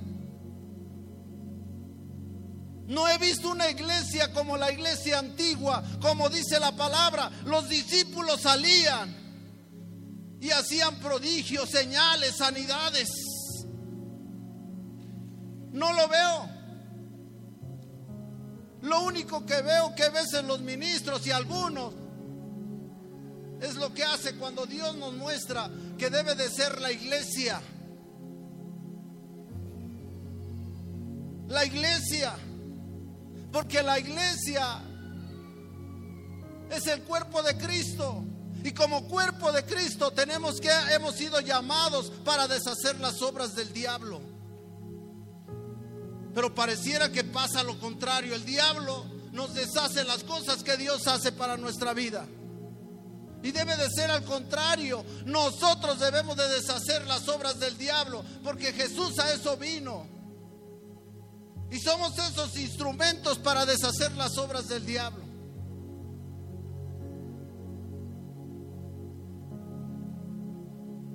No 2.86 3.06
he 3.06 3.18
visto 3.18 3.50
una 3.50 3.70
iglesia 3.70 4.32
como 4.32 4.56
la 4.56 4.72
iglesia 4.72 5.18
antigua, 5.18 5.84
como 6.00 6.30
dice 6.30 6.58
la 6.58 6.72
palabra. 6.74 7.30
Los 7.44 7.68
discípulos 7.68 8.40
salían 8.40 9.14
y 10.40 10.50
hacían 10.50 10.98
prodigios, 11.00 11.68
señales, 11.68 12.36
sanidades. 12.36 13.21
No 15.82 15.92
lo 15.94 16.06
veo. 16.06 16.48
Lo 18.82 19.02
único 19.02 19.44
que 19.44 19.60
veo 19.62 19.92
que 19.96 20.08
ves 20.10 20.32
en 20.34 20.46
los 20.46 20.60
ministros 20.60 21.26
y 21.26 21.32
algunos 21.32 21.92
es 23.60 23.74
lo 23.74 23.92
que 23.92 24.04
hace 24.04 24.36
cuando 24.36 24.64
Dios 24.64 24.94
nos 24.94 25.12
muestra 25.14 25.68
que 25.98 26.08
debe 26.08 26.36
de 26.36 26.48
ser 26.48 26.80
la 26.80 26.92
iglesia. 26.92 27.60
La 31.48 31.64
iglesia. 31.64 32.32
Porque 33.50 33.82
la 33.82 33.98
iglesia 33.98 34.82
es 36.70 36.86
el 36.86 37.02
cuerpo 37.02 37.42
de 37.42 37.56
Cristo. 37.56 38.24
Y 38.62 38.70
como 38.70 39.08
cuerpo 39.08 39.50
de 39.50 39.64
Cristo 39.64 40.12
tenemos 40.12 40.60
que 40.60 40.70
hemos 40.92 41.16
sido 41.16 41.40
llamados 41.40 42.12
para 42.24 42.46
deshacer 42.46 43.00
las 43.00 43.20
obras 43.20 43.56
del 43.56 43.72
diablo. 43.72 44.31
Pero 46.34 46.54
pareciera 46.54 47.10
que 47.10 47.24
pasa 47.24 47.62
lo 47.62 47.78
contrario. 47.78 48.34
El 48.34 48.44
diablo 48.44 49.04
nos 49.32 49.54
deshace 49.54 50.04
las 50.04 50.24
cosas 50.24 50.62
que 50.62 50.76
Dios 50.76 51.06
hace 51.06 51.32
para 51.32 51.56
nuestra 51.56 51.92
vida. 51.92 52.26
Y 53.42 53.50
debe 53.50 53.76
de 53.76 53.90
ser 53.90 54.10
al 54.10 54.24
contrario. 54.24 55.04
Nosotros 55.26 55.98
debemos 55.98 56.36
de 56.36 56.48
deshacer 56.48 57.06
las 57.06 57.28
obras 57.28 57.58
del 57.58 57.76
diablo. 57.76 58.24
Porque 58.42 58.72
Jesús 58.72 59.18
a 59.18 59.32
eso 59.32 59.56
vino. 59.56 60.06
Y 61.70 61.78
somos 61.78 62.18
esos 62.18 62.56
instrumentos 62.58 63.38
para 63.38 63.66
deshacer 63.66 64.12
las 64.12 64.36
obras 64.38 64.68
del 64.68 64.84
diablo. 64.84 65.31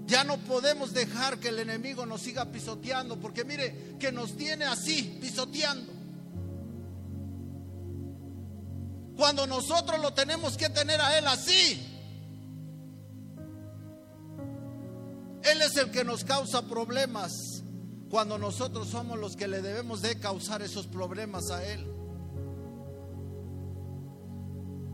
Ya 0.07 0.23
no 0.23 0.37
podemos 0.37 0.93
dejar 0.93 1.37
que 1.37 1.49
el 1.49 1.59
enemigo 1.59 2.05
nos 2.05 2.21
siga 2.21 2.45
pisoteando, 2.45 3.19
porque 3.19 3.43
mire, 3.43 3.97
que 3.99 4.09
nos 4.09 4.37
tiene 4.37 4.63
así, 4.63 5.17
pisoteando. 5.21 5.91
Cuando 9.17 9.45
nosotros 9.45 9.99
lo 10.01 10.13
tenemos 10.13 10.55
que 10.55 10.69
tener 10.69 11.01
a 11.01 11.17
Él 11.17 11.27
así. 11.27 11.93
Él 15.43 15.61
es 15.61 15.75
el 15.75 15.91
que 15.91 16.05
nos 16.05 16.23
causa 16.23 16.61
problemas 16.61 17.63
cuando 18.09 18.37
nosotros 18.37 18.87
somos 18.87 19.19
los 19.19 19.35
que 19.35 19.49
le 19.49 19.61
debemos 19.61 20.01
de 20.01 20.17
causar 20.19 20.61
esos 20.61 20.87
problemas 20.87 21.51
a 21.51 21.65
Él. 21.65 21.85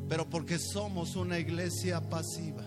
Pero 0.10 0.28
porque 0.28 0.58
somos 0.58 1.16
una 1.16 1.38
iglesia 1.38 2.02
pasiva. 2.10 2.64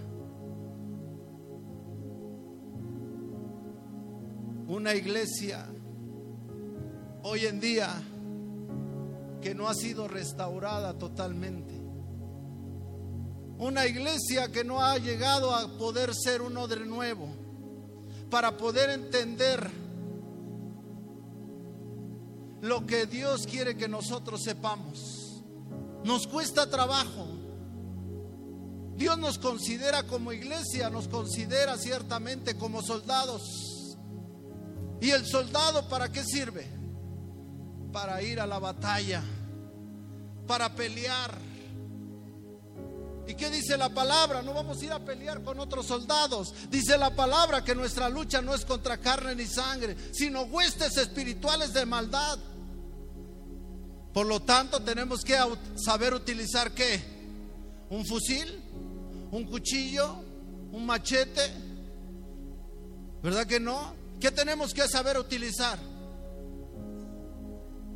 Una 4.68 4.94
iglesia 4.94 5.64
hoy 7.22 7.46
en 7.46 7.61
día 7.61 7.88
que 9.40 9.55
no 9.55 9.68
ha 9.68 9.74
sido 9.74 10.09
restaurada 10.09 10.98
totalmente. 10.98 11.72
Una 13.59 13.87
iglesia 13.87 14.50
que 14.50 14.64
no 14.64 14.83
ha 14.83 14.98
llegado 14.98 15.55
a 15.55 15.68
poder 15.79 16.12
ser 16.14 16.42
un 16.42 16.57
odre 16.57 16.85
nuevo 16.85 17.29
para 18.29 18.57
poder 18.57 18.90
entender 18.90 19.70
lo 22.61 22.85
que 22.87 23.07
Dios 23.07 23.46
quiere 23.46 23.76
que 23.76 23.87
nosotros 23.87 24.42
sepamos. 24.42 25.42
Nos 26.02 26.26
cuesta 26.26 26.68
trabajo. 26.68 27.29
Dios 28.96 29.16
nos 29.16 29.38
considera 29.38 30.02
como 30.05 30.33
iglesia, 30.33 30.90
nos 30.90 31.07
considera 31.07 31.76
ciertamente 31.79 32.57
como 32.57 32.83
soldados. 32.83 33.65
¿Y 35.00 35.11
el 35.11 35.26
soldado 35.26 35.88
para 35.88 36.11
qué 36.11 36.24
sirve? 36.24 36.66
Para 37.92 38.22
ir 38.22 38.40
a 38.40 38.46
la 38.46 38.59
batalla, 38.59 39.22
para 40.46 40.74
pelear. 40.74 41.38
¿Y 43.28 43.35
qué 43.35 43.50
dice 43.50 43.76
la 43.76 43.88
palabra? 43.88 44.40
No 44.42 44.54
vamos 44.54 44.80
a 44.80 44.85
ir 44.85 44.92
a 44.92 45.04
pelear 45.04 45.42
con 45.42 45.59
otros 45.59 45.87
soldados. 45.87 46.54
Dice 46.70 46.96
la 46.96 47.14
palabra 47.14 47.64
que 47.64 47.74
nuestra 47.74 48.09
lucha 48.09 48.40
no 48.40 48.54
es 48.54 48.64
contra 48.64 48.98
carne 48.98 49.35
ni 49.35 49.46
sangre, 49.46 49.96
sino 50.12 50.42
huestes 50.42 50.96
espirituales 50.96 51.72
de 51.72 51.85
maldad. 51.85 52.38
Por 54.12 54.26
lo 54.26 54.40
tanto, 54.40 54.82
tenemos 54.82 55.22
que 55.24 55.37
saber 55.74 56.14
utilizar 56.14 56.72
qué? 56.72 57.02
Un 57.90 58.06
fusil, 58.06 58.62
un 59.30 59.44
cuchillo, 59.44 60.16
un 60.72 60.87
machete. 60.87 61.52
¿Verdad 63.22 63.46
que 63.46 63.61
no? 63.61 64.05
¿Qué 64.20 64.31
tenemos 64.31 64.72
que 64.72 64.88
saber 64.88 65.18
utilizar? 65.18 65.79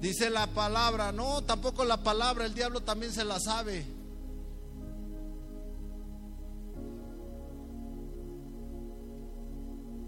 Dice 0.01 0.31
la 0.31 0.47
palabra, 0.47 1.13
no, 1.13 1.43
tampoco 1.45 1.85
la 1.85 2.03
palabra, 2.03 2.47
el 2.47 2.55
diablo 2.55 2.83
también 2.83 3.13
se 3.13 3.25
la 3.25 3.39
sabe. 3.39 3.87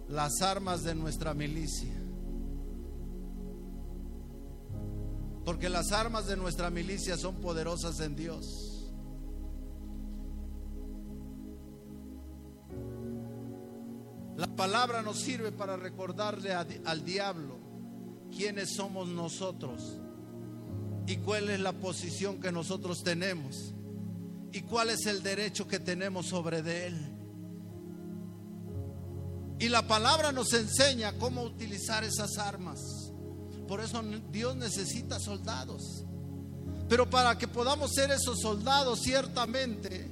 Las 0.08 0.40
armas 0.40 0.82
de 0.82 0.94
nuestra 0.94 1.34
milicia. 1.34 1.94
Porque 5.44 5.68
las 5.68 5.92
armas 5.92 6.26
de 6.26 6.36
nuestra 6.36 6.70
milicia 6.70 7.16
son 7.16 7.36
poderosas 7.36 8.00
en 8.00 8.16
Dios. 8.16 8.71
La 14.42 14.48
palabra 14.48 15.02
nos 15.02 15.20
sirve 15.20 15.52
para 15.52 15.76
recordarle 15.76 16.52
al 16.52 17.04
diablo 17.04 17.60
quiénes 18.36 18.74
somos 18.74 19.06
nosotros 19.06 20.00
y 21.06 21.18
cuál 21.18 21.48
es 21.48 21.60
la 21.60 21.72
posición 21.72 22.40
que 22.40 22.50
nosotros 22.50 23.04
tenemos 23.04 23.72
y 24.50 24.62
cuál 24.62 24.90
es 24.90 25.06
el 25.06 25.22
derecho 25.22 25.68
que 25.68 25.78
tenemos 25.78 26.26
sobre 26.26 26.60
de 26.60 26.88
él. 26.88 26.96
Y 29.60 29.68
la 29.68 29.86
palabra 29.86 30.32
nos 30.32 30.52
enseña 30.54 31.16
cómo 31.18 31.44
utilizar 31.44 32.02
esas 32.02 32.36
armas. 32.36 32.80
Por 33.68 33.80
eso 33.80 34.02
Dios 34.32 34.56
necesita 34.56 35.20
soldados. 35.20 36.04
Pero 36.88 37.08
para 37.08 37.38
que 37.38 37.46
podamos 37.46 37.92
ser 37.92 38.10
esos 38.10 38.40
soldados, 38.40 39.02
ciertamente 39.02 40.10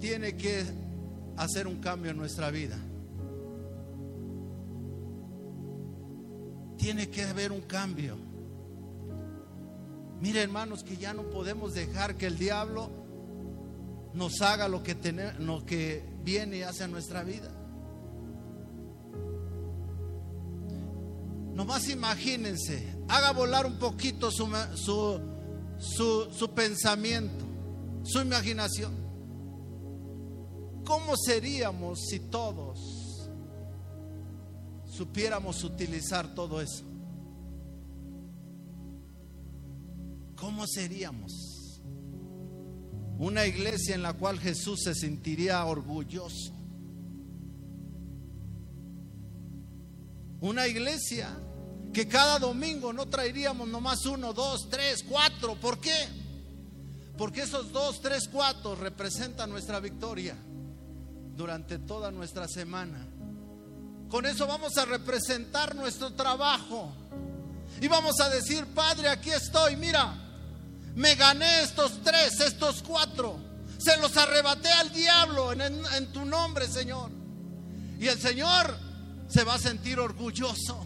tiene 0.00 0.38
que 0.38 0.87
hacer 1.38 1.66
un 1.66 1.80
cambio 1.80 2.10
en 2.10 2.16
nuestra 2.16 2.50
vida. 2.50 2.76
Tiene 6.76 7.08
que 7.08 7.24
haber 7.24 7.52
un 7.52 7.62
cambio. 7.62 8.16
Mire 10.20 10.42
hermanos 10.42 10.82
que 10.82 10.96
ya 10.96 11.14
no 11.14 11.22
podemos 11.30 11.74
dejar 11.74 12.16
que 12.16 12.26
el 12.26 12.38
diablo 12.38 12.90
nos 14.14 14.40
haga 14.42 14.68
lo 14.68 14.82
que, 14.82 14.96
lo 15.38 15.64
que 15.64 16.02
viene 16.24 16.58
y 16.58 16.62
hace 16.62 16.84
a 16.84 16.88
nuestra 16.88 17.22
vida. 17.22 17.50
Nomás 21.54 21.88
imagínense, 21.88 22.96
haga 23.08 23.32
volar 23.32 23.66
un 23.66 23.78
poquito 23.78 24.30
su, 24.30 24.48
su, 24.76 26.28
su 26.32 26.50
pensamiento, 26.54 27.44
su 28.04 28.20
imaginación. 28.20 29.07
¿Cómo 30.88 31.18
seríamos 31.18 32.06
si 32.06 32.18
todos 32.18 33.28
supiéramos 34.86 35.62
utilizar 35.62 36.34
todo 36.34 36.62
eso? 36.62 36.82
¿Cómo 40.34 40.66
seríamos? 40.66 41.82
Una 43.18 43.44
iglesia 43.44 43.96
en 43.96 44.02
la 44.02 44.14
cual 44.14 44.38
Jesús 44.40 44.80
se 44.84 44.94
sentiría 44.94 45.62
orgulloso. 45.66 46.54
Una 50.40 50.66
iglesia 50.68 51.38
que 51.92 52.08
cada 52.08 52.38
domingo 52.38 52.94
no 52.94 53.06
traeríamos 53.08 53.68
nomás 53.68 54.06
uno, 54.06 54.32
dos, 54.32 54.70
tres, 54.70 55.04
cuatro. 55.06 55.54
¿Por 55.56 55.80
qué? 55.80 56.08
Porque 57.18 57.42
esos 57.42 57.72
dos, 57.72 58.00
tres, 58.00 58.26
cuatro 58.32 58.74
representan 58.74 59.50
nuestra 59.50 59.80
victoria 59.80 60.34
durante 61.38 61.78
toda 61.78 62.10
nuestra 62.10 62.48
semana. 62.48 63.06
Con 64.10 64.26
eso 64.26 64.44
vamos 64.46 64.76
a 64.76 64.84
representar 64.84 65.76
nuestro 65.76 66.12
trabajo. 66.12 66.92
Y 67.80 67.86
vamos 67.86 68.18
a 68.20 68.28
decir, 68.28 68.66
Padre, 68.74 69.08
aquí 69.08 69.30
estoy, 69.30 69.76
mira, 69.76 70.14
me 70.96 71.14
gané 71.14 71.62
estos 71.62 72.02
tres, 72.02 72.40
estos 72.40 72.82
cuatro. 72.82 73.38
Se 73.78 73.96
los 73.98 74.16
arrebaté 74.16 74.68
al 74.68 74.92
diablo 74.92 75.52
en, 75.52 75.62
en 75.62 76.12
tu 76.12 76.24
nombre, 76.24 76.66
Señor. 76.66 77.12
Y 78.00 78.08
el 78.08 78.18
Señor 78.18 78.76
se 79.28 79.44
va 79.44 79.54
a 79.54 79.58
sentir 79.60 80.00
orgulloso. 80.00 80.84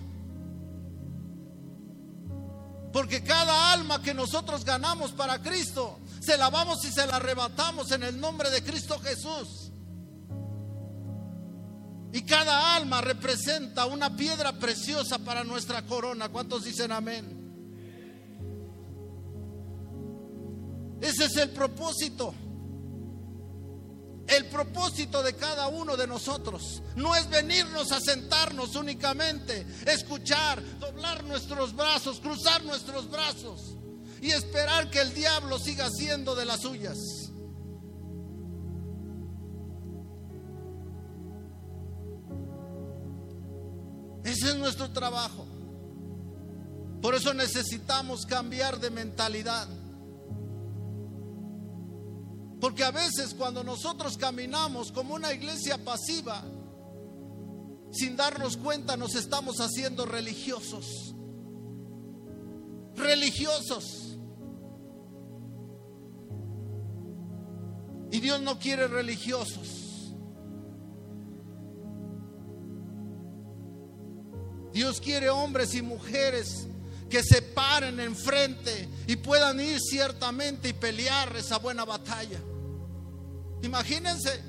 Porque 2.92 3.24
cada 3.24 3.72
alma 3.72 4.02
que 4.02 4.12
nosotros 4.12 4.66
ganamos 4.66 5.12
para 5.12 5.40
Cristo, 5.40 5.98
se 6.20 6.36
la 6.36 6.50
vamos 6.50 6.84
y 6.84 6.92
se 6.92 7.06
la 7.06 7.16
arrebatamos 7.16 7.90
en 7.92 8.02
el 8.02 8.20
nombre 8.20 8.50
de 8.50 8.62
Cristo 8.62 8.98
Jesús. 8.98 9.61
Y 12.12 12.22
cada 12.22 12.76
alma 12.76 13.00
representa 13.00 13.86
una 13.86 14.14
piedra 14.14 14.52
preciosa 14.58 15.18
para 15.18 15.44
nuestra 15.44 15.82
corona. 15.86 16.28
¿Cuántos 16.28 16.64
dicen 16.64 16.92
amén? 16.92 17.42
Ese 21.00 21.24
es 21.24 21.36
el 21.36 21.50
propósito. 21.50 22.34
El 24.28 24.46
propósito 24.46 25.22
de 25.22 25.34
cada 25.34 25.68
uno 25.68 25.96
de 25.96 26.06
nosotros 26.06 26.82
no 26.96 27.14
es 27.16 27.28
venirnos 27.28 27.92
a 27.92 28.00
sentarnos 28.00 28.76
únicamente, 28.76 29.66
escuchar, 29.86 30.62
doblar 30.78 31.24
nuestros 31.24 31.74
brazos, 31.74 32.20
cruzar 32.20 32.62
nuestros 32.64 33.10
brazos 33.10 33.76
y 34.20 34.30
esperar 34.30 34.90
que 34.90 35.00
el 35.00 35.12
diablo 35.12 35.58
siga 35.58 35.86
haciendo 35.86 36.34
de 36.34 36.46
las 36.46 36.60
suyas. 36.60 37.21
Ese 44.24 44.50
es 44.50 44.56
nuestro 44.56 44.90
trabajo. 44.90 45.46
Por 47.00 47.14
eso 47.14 47.34
necesitamos 47.34 48.24
cambiar 48.26 48.78
de 48.78 48.90
mentalidad. 48.90 49.66
Porque 52.60 52.84
a 52.84 52.92
veces 52.92 53.34
cuando 53.34 53.64
nosotros 53.64 54.16
caminamos 54.16 54.92
como 54.92 55.14
una 55.14 55.32
iglesia 55.32 55.78
pasiva, 55.84 56.44
sin 57.90 58.16
darnos 58.16 58.56
cuenta 58.56 58.96
nos 58.96 59.16
estamos 59.16 59.56
haciendo 59.60 60.06
religiosos. 60.06 61.14
Religiosos. 62.94 64.16
Y 68.12 68.20
Dios 68.20 68.40
no 68.42 68.60
quiere 68.60 68.86
religiosos. 68.86 69.81
Dios 74.72 75.00
quiere 75.00 75.28
hombres 75.30 75.74
y 75.74 75.82
mujeres 75.82 76.66
que 77.10 77.22
se 77.22 77.42
paren 77.42 78.00
enfrente 78.00 78.88
y 79.06 79.16
puedan 79.16 79.60
ir 79.60 79.78
ciertamente 79.80 80.70
y 80.70 80.72
pelear 80.72 81.36
esa 81.36 81.58
buena 81.58 81.84
batalla. 81.84 82.40
Imagínense, 83.62 84.40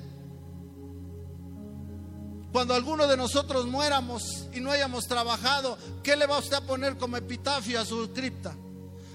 cuando 2.53 2.73
alguno 2.73 3.05
de 3.07 3.17
nosotros 3.17 3.65
muéramos 3.65 4.47
y 4.53 4.61
no 4.61 4.71
hayamos 4.71 5.07
trabajado, 5.07 5.77
¿qué 6.03 6.15
le 6.15 6.25
va 6.25 6.37
usted 6.37 6.55
a 6.55 6.61
poner 6.61 6.97
como 6.97 7.17
epitafio 7.17 7.81
a 7.81 7.85
su 7.85 8.11
cripta? 8.13 8.55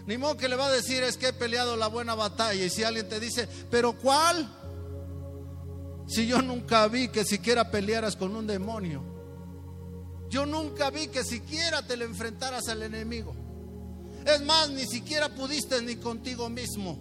Ni 0.07 0.19
modo 0.19 0.37
que 0.37 0.49
le 0.49 0.57
va 0.57 0.67
a 0.67 0.73
decir 0.73 1.03
es 1.03 1.17
que 1.17 1.29
he 1.29 1.33
peleado 1.33 1.77
la 1.77 1.87
buena 1.87 2.15
batalla. 2.15 2.65
Y 2.65 2.71
si 2.71 2.83
alguien 2.83 3.09
te 3.09 3.21
dice, 3.21 3.49
¿pero 3.71 3.93
cuál? 3.93 4.49
Si 6.07 6.27
yo 6.27 6.43
nunca 6.43 6.87
vi 6.89 7.09
que 7.09 7.25
siquiera 7.25 7.71
pelearas 7.71 8.17
con 8.17 8.35
un 8.35 8.47
demonio. 8.47 9.18
Yo 10.29 10.45
nunca 10.47 10.91
vi 10.91 11.09
que 11.09 11.25
siquiera 11.25 11.87
te 11.87 11.97
le 11.97 12.05
enfrentaras 12.05 12.69
al 12.69 12.83
enemigo. 12.83 13.35
Es 14.27 14.43
más, 14.45 14.69
ni 14.71 14.87
siquiera 14.87 15.29
pudiste 15.35 15.81
ni 15.83 15.97
contigo 15.97 16.51
mismo. 16.51 16.99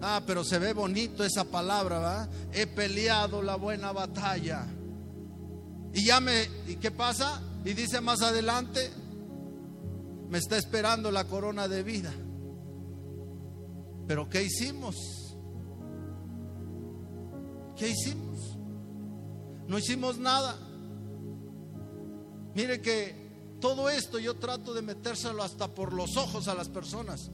Ah, 0.00 0.22
pero 0.26 0.44
se 0.44 0.58
ve 0.58 0.72
bonito 0.72 1.24
esa 1.24 1.44
palabra, 1.44 1.98
¿va? 1.98 2.28
He 2.52 2.66
peleado 2.66 3.42
la 3.42 3.56
buena 3.56 3.92
batalla. 3.92 4.66
Y 5.94 6.04
ya 6.04 6.20
me, 6.20 6.48
¿y 6.66 6.76
qué 6.76 6.90
pasa? 6.90 7.40
Y 7.64 7.74
dice 7.74 8.00
más 8.00 8.22
adelante, 8.22 8.90
me 10.28 10.38
está 10.38 10.56
esperando 10.56 11.10
la 11.10 11.24
corona 11.24 11.68
de 11.68 11.82
vida. 11.82 12.12
Pero 14.06 14.28
¿qué 14.28 14.42
hicimos? 14.42 14.96
¿Qué 17.76 17.88
hicimos? 17.88 18.56
No 19.68 19.78
hicimos 19.78 20.18
nada. 20.18 20.56
Mire 22.54 22.80
que 22.80 23.14
todo 23.60 23.88
esto 23.88 24.18
yo 24.18 24.34
trato 24.34 24.74
de 24.74 24.82
metérselo 24.82 25.42
hasta 25.42 25.68
por 25.68 25.92
los 25.92 26.16
ojos 26.16 26.48
a 26.48 26.54
las 26.54 26.68
personas 26.68 27.30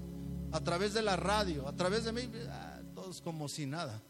a 0.53 0.61
través 0.61 0.95
de 0.95 1.03
la 1.03 1.17
radio, 1.17 1.67
a 1.67 1.75
través 1.75 2.05
de 2.05 2.13
mí, 2.13 2.31
ah, 2.49 2.81
todos 2.95 3.21
como 3.21 3.49
si 3.49 3.67
nada. 3.67 4.01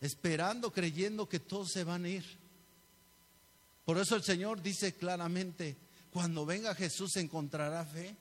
Esperando, 0.00 0.72
creyendo 0.72 1.28
que 1.28 1.40
todos 1.40 1.70
se 1.70 1.84
van 1.84 2.04
a 2.04 2.08
ir. 2.08 2.24
Por 3.84 3.98
eso 3.98 4.16
el 4.16 4.22
Señor 4.22 4.62
dice 4.62 4.94
claramente, 4.94 5.76
cuando 6.10 6.46
venga 6.46 6.74
Jesús 6.74 7.16
encontrará 7.16 7.84
fe. 7.84 8.16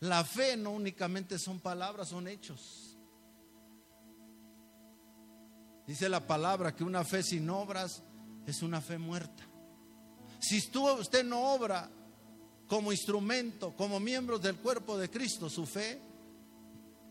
La 0.00 0.24
fe 0.24 0.56
no 0.56 0.70
únicamente 0.70 1.38
son 1.38 1.60
palabras, 1.60 2.08
son 2.08 2.28
hechos. 2.28 2.96
Dice 5.86 6.08
la 6.08 6.26
palabra 6.26 6.74
que 6.74 6.84
una 6.84 7.04
fe 7.04 7.22
sin 7.22 7.48
obras 7.50 8.02
es 8.46 8.62
una 8.62 8.80
fe 8.80 8.98
muerta. 8.98 9.44
Si 10.44 10.58
usted 10.58 11.24
no 11.24 11.40
obra 11.54 11.88
como 12.68 12.92
instrumento, 12.92 13.74
como 13.76 13.98
miembros 13.98 14.42
del 14.42 14.56
cuerpo 14.56 14.98
de 14.98 15.08
Cristo, 15.08 15.48
su 15.48 15.64
fe 15.64 16.02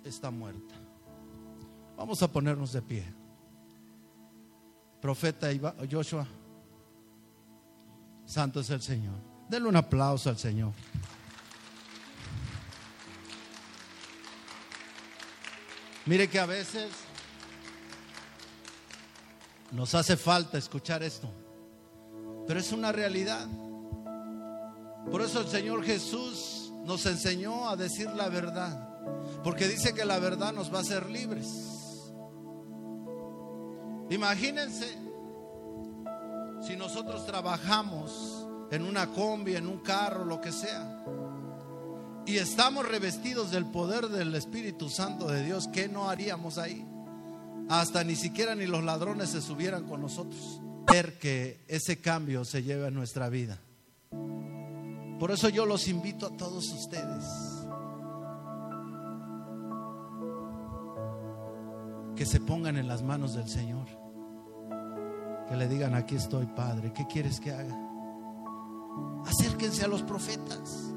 está 0.03 0.29
muerta. 0.29 0.75
Vamos 1.97 2.21
a 2.21 2.31
ponernos 2.31 2.73
de 2.73 2.81
pie. 2.83 3.11
Profeta 5.01 5.47
Joshua, 5.91 6.27
santo 8.23 8.59
es 8.59 8.69
el 8.69 8.83
Señor. 8.83 9.15
Denle 9.49 9.67
un 9.67 9.77
aplauso 9.77 10.29
al 10.29 10.37
Señor. 10.37 10.71
Mire 16.05 16.29
que 16.29 16.39
a 16.39 16.45
veces 16.45 16.91
nos 19.71 19.95
hace 19.95 20.17
falta 20.17 20.59
escuchar 20.59 21.01
esto, 21.01 21.31
pero 22.47 22.59
es 22.59 22.71
una 22.71 22.91
realidad. 22.91 23.47
Por 25.09 25.21
eso 25.21 25.41
el 25.41 25.47
Señor 25.47 25.83
Jesús 25.83 26.71
nos 26.85 27.05
enseñó 27.05 27.69
a 27.69 27.75
decir 27.75 28.09
la 28.11 28.29
verdad. 28.29 28.89
Porque 29.43 29.67
dice 29.67 29.93
que 29.93 30.05
la 30.05 30.19
verdad 30.19 30.53
nos 30.53 30.73
va 30.73 30.79
a 30.79 30.81
hacer 30.81 31.09
libres. 31.09 31.47
Imagínense 34.09 34.97
si 36.65 36.75
nosotros 36.75 37.25
trabajamos 37.25 38.47
en 38.71 38.83
una 38.83 39.07
combi, 39.07 39.55
en 39.55 39.67
un 39.67 39.79
carro, 39.79 40.25
lo 40.25 40.39
que 40.39 40.51
sea, 40.51 41.03
y 42.25 42.37
estamos 42.37 42.87
revestidos 42.87 43.51
del 43.51 43.65
poder 43.65 44.07
del 44.07 44.33
Espíritu 44.35 44.89
Santo 44.89 45.27
de 45.27 45.43
Dios, 45.43 45.67
¿qué 45.67 45.89
no 45.89 46.09
haríamos 46.09 46.57
ahí? 46.57 46.85
Hasta 47.69 48.03
ni 48.03 48.15
siquiera 48.15 48.55
ni 48.55 48.65
los 48.65 48.83
ladrones 48.83 49.29
se 49.29 49.41
subieran 49.41 49.85
con 49.85 50.01
nosotros. 50.01 50.61
Ver 50.91 51.17
que 51.17 51.63
ese 51.67 51.99
cambio 51.99 52.45
se 52.45 52.63
lleve 52.63 52.87
a 52.87 52.91
nuestra 52.91 53.29
vida. 53.29 53.59
Por 55.19 55.31
eso 55.31 55.49
yo 55.49 55.65
los 55.65 55.87
invito 55.87 56.27
a 56.27 56.37
todos 56.37 56.69
ustedes 56.71 57.23
que 62.15 62.25
se 62.25 62.39
pongan 62.39 62.77
en 62.77 62.87
las 62.87 63.01
manos 63.01 63.33
del 63.33 63.49
Señor. 63.49 63.87
Que 65.47 65.55
le 65.55 65.67
digan, 65.67 65.95
aquí 65.95 66.15
estoy, 66.15 66.45
Padre, 66.45 66.93
¿qué 66.93 67.05
quieres 67.07 67.39
que 67.39 67.51
haga? 67.51 67.77
Acérquense 69.25 69.83
a 69.83 69.87
los 69.87 70.03
profetas. 70.03 70.93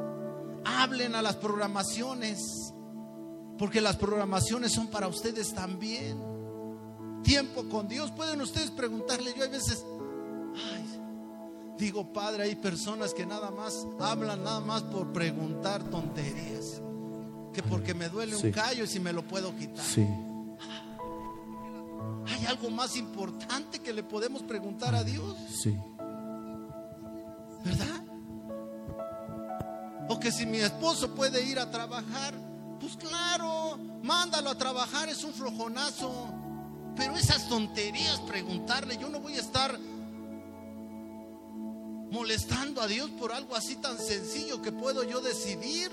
Hablen 0.65 1.15
a 1.15 1.23
las 1.23 1.37
programaciones. 1.37 2.39
Porque 3.59 3.81
las 3.81 3.97
programaciones 3.97 4.73
son 4.73 4.89
para 4.89 5.09
ustedes 5.09 5.55
también. 5.55 6.36
Tiempo 7.27 7.69
con 7.69 7.89
Dios. 7.89 8.13
Pueden 8.13 8.41
ustedes 8.41 8.71
preguntarle, 8.71 9.35
yo 9.37 9.45
a 9.45 9.49
veces, 9.49 9.85
ay, 10.55 10.97
Digo, 11.79 12.11
Padre, 12.11 12.45
hay 12.45 12.55
personas 12.55 13.13
que 13.13 13.27
nada 13.27 13.51
más 13.51 13.87
hablan 14.01 14.43
nada 14.43 14.61
más 14.61 14.83
por 14.83 15.13
preguntar 15.13 15.83
tonterías. 15.85 16.81
Que 17.53 17.63
porque 17.63 17.93
me 17.95 18.09
duele 18.09 18.37
un 18.37 18.51
callo 18.51 18.85
y 18.85 18.87
si 18.87 18.99
me 18.99 19.13
lo 19.13 19.27
puedo 19.27 19.55
quitar. 19.57 19.85
Sí. 19.85 20.07
¿Hay 22.27 22.47
algo 22.47 22.71
más 22.71 22.97
importante 22.97 23.81
que 23.81 23.93
le 23.93 24.03
podemos 24.03 24.43
preguntar 24.43 24.95
a 24.95 25.05
Dios? 25.05 25.37
Sí. 25.63 25.77
¿Verdad? 27.65 28.05
O 30.09 30.19
que 30.19 30.33
si 30.33 30.47
mi 30.47 30.59
esposo 30.59 31.15
puede 31.15 31.45
ir 31.45 31.59
a 31.59 31.71
trabajar, 31.71 32.35
pues 32.81 32.97
claro, 32.97 33.79
mándalo 34.03 34.51
a 34.51 34.55
trabajar, 34.55 35.09
es 35.09 35.25
un 35.25 35.33
flojonazo. 35.33 36.29
Pero 36.97 37.17
esas 37.17 37.49
tonterías, 37.49 38.21
preguntarle, 38.21 38.97
yo 38.97 39.09
no 39.09 39.21
voy 39.21 39.35
a 39.35 39.41
estar 39.41 39.79
molestando 42.11 42.81
a 42.81 42.87
Dios 42.87 43.11
por 43.11 43.33
algo 43.33 43.55
así 43.55 43.77
tan 43.77 43.99
sencillo 43.99 44.63
que 44.63 44.73
puedo 44.73 45.03
yo 45.03 45.21
decidir. 45.21 45.91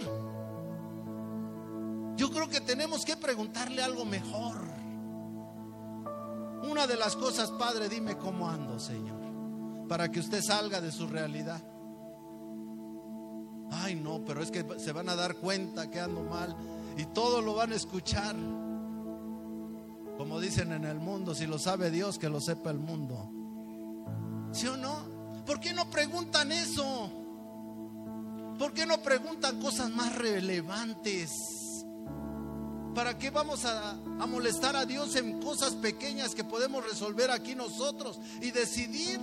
Yo 2.16 2.30
creo 2.30 2.48
que 2.48 2.62
tenemos 2.62 3.04
que 3.04 3.18
preguntarle 3.18 3.84
algo 3.84 4.06
mejor. 4.06 4.72
Una 6.70 6.88
de 6.88 6.96
las 6.96 7.16
cosas, 7.18 7.52
Padre, 7.52 7.90
dime 7.90 8.18
cómo 8.18 8.50
ando, 8.50 8.80
Señor, 8.80 9.20
para 9.90 10.10
que 10.10 10.22
usted 10.22 10.42
salga 10.42 10.80
de 10.80 10.92
su 10.92 11.08
realidad. 11.08 11.62
Ay, 13.72 13.96
no, 13.96 14.24
pero 14.24 14.42
es 14.42 14.52
que 14.52 14.66
se 14.78 14.94
van 14.94 15.10
a 15.10 15.16
dar 15.16 15.36
cuenta 15.36 15.90
que 15.90 16.00
ando 16.00 16.24
mal 16.24 16.56
y 16.96 17.06
todo 17.06 17.42
lo 17.42 17.56
van 17.56 17.74
a 17.74 17.76
escuchar. 17.76 18.36
Como 20.18 20.40
dicen 20.40 20.72
en 20.72 20.86
el 20.86 21.00
mundo, 21.00 21.34
si 21.34 21.48
lo 21.48 21.58
sabe 21.58 21.90
Dios, 21.90 22.20
que 22.20 22.30
lo 22.30 22.40
sepa 22.40 22.70
el 22.70 22.80
mundo. 22.80 23.32
¿Sí 24.52 24.68
o 24.68 24.78
no? 24.78 25.44
¿Por 25.46 25.60
qué 25.60 25.74
no 25.74 25.90
preguntan 25.90 26.52
eso? 26.52 27.12
¿Por 28.58 28.74
qué 28.74 28.86
no 28.86 29.00
preguntan 29.02 29.60
cosas 29.60 29.90
más 29.90 30.16
relevantes? 30.16 31.32
¿Para 32.94 33.18
qué 33.18 33.32
vamos 33.32 33.66
a, 33.66 33.92
a, 33.92 34.28
molestar 34.28 34.76
a 34.76 34.86
Dios 34.86 35.16
en 35.16 35.42
cosas 35.42 35.74
pequeñas 35.74 36.36
que 36.36 36.44
podemos 36.44 36.86
resolver 36.86 37.32
aquí 37.32 37.56
nosotros 37.56 38.20
y 38.40 38.52
decidir? 38.52 39.20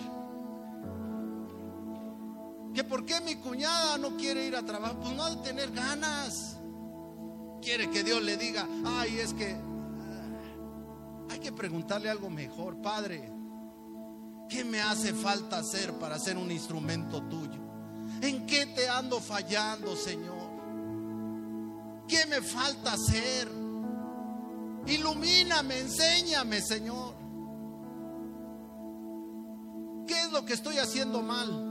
Que 2.75 2.83
por 2.83 3.07
qué 3.07 3.21
mi 3.21 3.37
cuñada 3.37 3.97
no 3.99 4.17
quiere 4.17 4.45
ir 4.45 4.57
a 4.57 4.65
trabajar, 4.65 4.99
pues 4.99 5.15
no 5.15 5.23
ha 5.23 5.31
de 5.31 5.43
tener 5.43 5.71
ganas. 5.71 6.59
Quiere 7.63 7.91
que 7.91 8.03
Dios 8.03 8.23
le 8.23 8.37
diga, 8.37 8.67
ay, 8.85 9.19
es 9.21 9.33
que 9.35 9.57
que 11.41 11.53
preguntarle 11.53 12.11
algo 12.11 12.31
mejor, 12.31 12.81
Padre. 12.81 13.33
¿Qué 14.49 14.65
me 14.65 14.81
hace 14.81 15.15
falta 15.15 15.59
hacer 15.59 15.93
para 15.95 16.19
ser 16.19 16.37
un 16.37 16.51
instrumento 16.51 17.23
tuyo? 17.23 17.61
¿En 18.21 18.47
qué 18.47 18.67
te 18.67 18.89
ando 18.89 19.21
fallando, 19.21 19.97
Señor? 19.97 20.51
¿Qué 22.09 22.27
me 22.27 22.43
falta 22.43 22.93
hacer? 22.93 23.49
Ilumíname, 24.87 25.79
enséñame, 25.79 26.61
Señor. 26.61 27.15
¿Qué 30.07 30.21
es 30.23 30.33
lo 30.33 30.45
que 30.45 30.55
estoy 30.55 30.79
haciendo 30.79 31.23
mal? 31.23 31.71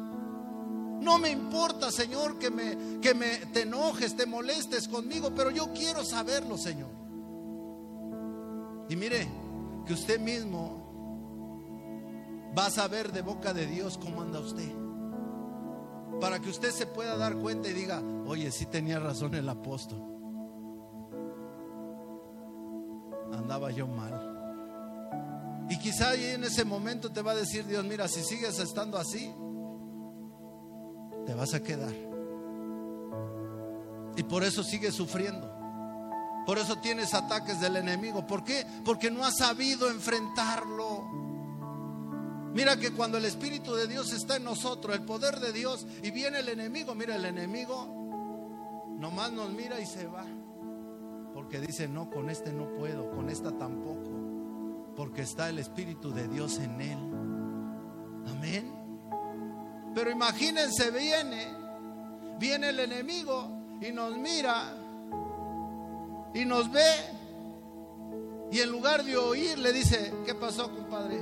No 1.02 1.18
me 1.18 1.30
importa, 1.30 1.92
Señor, 1.92 2.40
que 2.40 2.50
me, 2.50 3.00
que 3.02 3.14
me 3.14 3.38
te 3.48 3.64
enojes, 3.64 4.16
te 4.16 4.26
molestes 4.26 4.88
conmigo, 4.88 5.32
pero 5.36 5.50
yo 5.52 5.74
quiero 5.74 6.06
saberlo, 6.06 6.58
Señor. 6.58 6.90
Y 8.90 8.96
mire, 8.96 9.28
que 9.90 9.96
usted 9.96 10.20
mismo 10.20 10.84
va 12.56 12.68
a 12.68 12.70
saber 12.70 13.12
de 13.12 13.24
boca 13.24 13.56
de 13.56 13.66
Dios 13.66 13.98
cómo 13.98 14.22
anda 14.22 14.40
usted. 14.40 14.72
Para 16.22 16.40
que 16.40 16.48
usted 16.48 16.70
se 16.70 16.86
pueda 16.86 17.18
dar 17.18 17.36
cuenta 17.38 17.70
y 17.70 17.74
diga, 17.74 18.00
oye, 18.28 18.52
sí 18.52 18.68
tenía 18.68 19.00
razón 19.00 19.34
el 19.34 19.50
apóstol. 19.50 20.00
Andaba 23.34 23.72
yo 23.72 23.88
mal. 23.88 25.66
Y 25.72 25.80
quizá 25.80 26.12
ahí 26.12 26.24
en 26.36 26.44
ese 26.44 26.66
momento 26.66 27.12
te 27.12 27.24
va 27.24 27.32
a 27.32 27.36
decir 27.36 27.66
Dios, 27.66 27.84
mira, 27.84 28.08
si 28.08 28.22
sigues 28.22 28.60
estando 28.60 28.96
así, 28.96 29.34
te 31.26 31.34
vas 31.34 31.56
a 31.56 31.64
quedar. 31.64 31.96
Y 34.16 34.22
por 34.22 34.44
eso 34.44 34.62
sigues 34.64 34.94
sufriendo. 34.94 35.49
Por 36.50 36.58
eso 36.58 36.78
tienes 36.78 37.14
ataques 37.14 37.62
del 37.62 37.76
enemigo. 37.76 38.26
¿Por 38.26 38.44
qué? 38.44 38.66
Porque 38.84 39.12
no 39.12 39.24
has 39.24 39.38
sabido 39.38 39.88
enfrentarlo. 39.88 41.08
Mira 42.56 42.76
que 42.76 42.92
cuando 42.92 43.20
el 43.20 43.26
Espíritu 43.26 43.76
de 43.76 43.88
Dios 43.88 44.12
está 44.14 44.38
en 44.38 44.46
nosotros, 44.46 44.96
el 44.96 45.04
poder 45.04 45.40
de 45.40 45.54
Dios, 45.54 45.86
y 46.02 46.10
viene 46.10 46.40
el 46.40 46.50
enemigo, 46.50 46.96
mira, 46.96 47.18
el 47.18 47.26
enemigo 47.26 47.86
nomás 48.98 49.32
nos 49.32 49.52
mira 49.52 49.80
y 49.80 49.86
se 49.86 50.08
va. 50.08 50.26
Porque 51.36 51.60
dice, 51.60 51.88
no, 51.88 52.10
con 52.10 52.32
este 52.32 52.52
no 52.52 52.74
puedo, 52.74 53.12
con 53.12 53.30
esta 53.30 53.56
tampoco. 53.56 54.10
Porque 54.96 55.22
está 55.22 55.50
el 55.50 55.60
Espíritu 55.60 56.12
de 56.12 56.28
Dios 56.30 56.58
en 56.58 56.82
él. 56.82 56.98
Amén. 58.28 58.74
Pero 59.94 60.10
imagínense, 60.10 60.90
viene, 60.90 61.48
viene 62.40 62.70
el 62.70 62.80
enemigo 62.80 63.78
y 63.82 63.92
nos 63.92 64.18
mira 64.18 64.79
y 66.34 66.46
nos 66.46 66.72
ve 66.72 67.20
y 68.52 68.60
en 68.60 68.72
lugar 68.72 69.04
de 69.04 69.16
oír 69.16 69.60
le 69.60 69.72
dice, 69.72 70.12
¿qué 70.26 70.34
pasó, 70.34 70.72
compadre? 70.72 71.20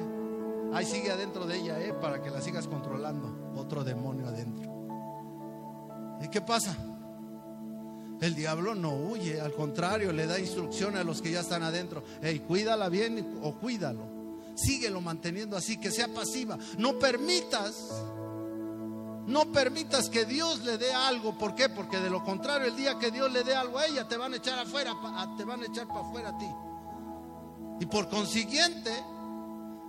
Ahí 0.74 0.86
sigue 0.86 1.12
adentro 1.12 1.46
de 1.46 1.58
ella, 1.58 1.80
¿eh? 1.80 1.94
Para 1.94 2.22
que 2.22 2.30
la 2.30 2.42
sigas 2.42 2.68
controlando. 2.68 3.54
Otro 3.56 3.84
demonio 3.84 4.28
adentro. 4.28 4.72
¿Y 6.24 6.30
qué 6.30 6.42
pasa? 6.42 6.76
El 8.22 8.34
diablo 8.34 8.76
no 8.76 8.96
huye, 8.96 9.40
al 9.40 9.54
contrario, 9.54 10.12
le 10.12 10.26
da 10.26 10.40
instrucciones 10.40 11.02
a 11.02 11.04
los 11.04 11.22
que 11.22 11.32
ya 11.32 11.42
están 11.42 11.64
adentro. 11.64 12.04
Hey, 12.22 12.44
cuídala 12.48 12.90
bien 12.90 13.40
o 13.44 13.56
cuídalo. 13.56 14.18
Síguelo 14.56 15.02
manteniendo 15.02 15.56
así, 15.56 15.78
que 15.78 15.92
sea 15.92 16.08
pasiva. 16.08 16.58
No 16.78 16.98
permitas 16.98 18.04
no 19.28 19.52
permitas 19.52 20.10
que 20.10 20.26
Dios 20.26 20.64
le 20.64 20.78
dé 20.78 20.94
algo. 20.94 21.38
¿Por 21.38 21.54
qué? 21.54 21.68
Porque 21.68 22.00
de 22.00 22.10
lo 22.10 22.24
contrario, 22.24 22.68
el 22.68 22.78
día 22.78 22.98
que 22.98 23.12
Dios 23.12 23.30
le 23.32 23.44
dé 23.44 23.54
algo 23.54 23.78
a 23.78 23.86
ella, 23.86 24.08
te 24.08 24.16
van 24.16 24.34
a 24.34 24.38
echar 24.38 24.58
afuera, 24.58 24.94
te 25.38 25.44
van 25.44 25.62
a 25.62 25.66
echar 25.66 25.86
para 25.86 26.00
afuera 26.00 26.30
a 26.30 26.38
ti. 26.38 26.50
Y 27.82 27.86
por 27.88 28.08
consiguiente, 28.08 28.92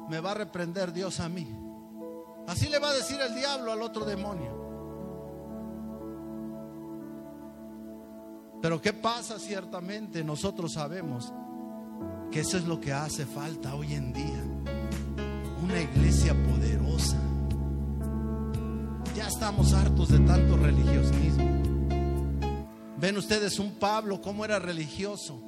me 0.09 0.19
va 0.19 0.33
a 0.33 0.35
reprender 0.35 0.93
Dios 0.93 1.21
a 1.21 1.29
mí. 1.29 1.47
Así 2.49 2.69
le 2.69 2.81
va 2.81 2.91
a 2.91 2.95
decir 2.95 3.21
el 3.21 3.33
diablo 3.37 3.71
al 3.71 3.81
otro 3.81 4.05
demonio. 4.05 4.59
Pero 8.61 8.83
¿qué 8.83 8.93
pasa 8.93 9.39
ciertamente? 9.39 10.25
Nosotros 10.25 10.73
sabemos 10.73 11.33
que 12.33 12.41
eso 12.41 12.59
es 12.59 12.65
lo 12.65 12.81
que 12.81 12.93
hace 12.93 13.25
falta 13.25 13.77
hoy 13.77 13.95
en 13.95 14.13
día. 14.13 14.43
Una 15.63 15.81
iglesia 15.81 16.35
poderosa 16.35 17.28
ya 19.19 19.27
estamos 19.27 19.73
hartos 19.73 20.11
de 20.11 20.21
tanto 20.21 20.57
religiosismo. 20.57 21.51
Ven 22.99 23.17
ustedes 23.17 23.59
un 23.59 23.73
Pablo, 23.73 24.23
cómo 24.23 24.45
era 24.45 24.61
religioso. 24.61 25.43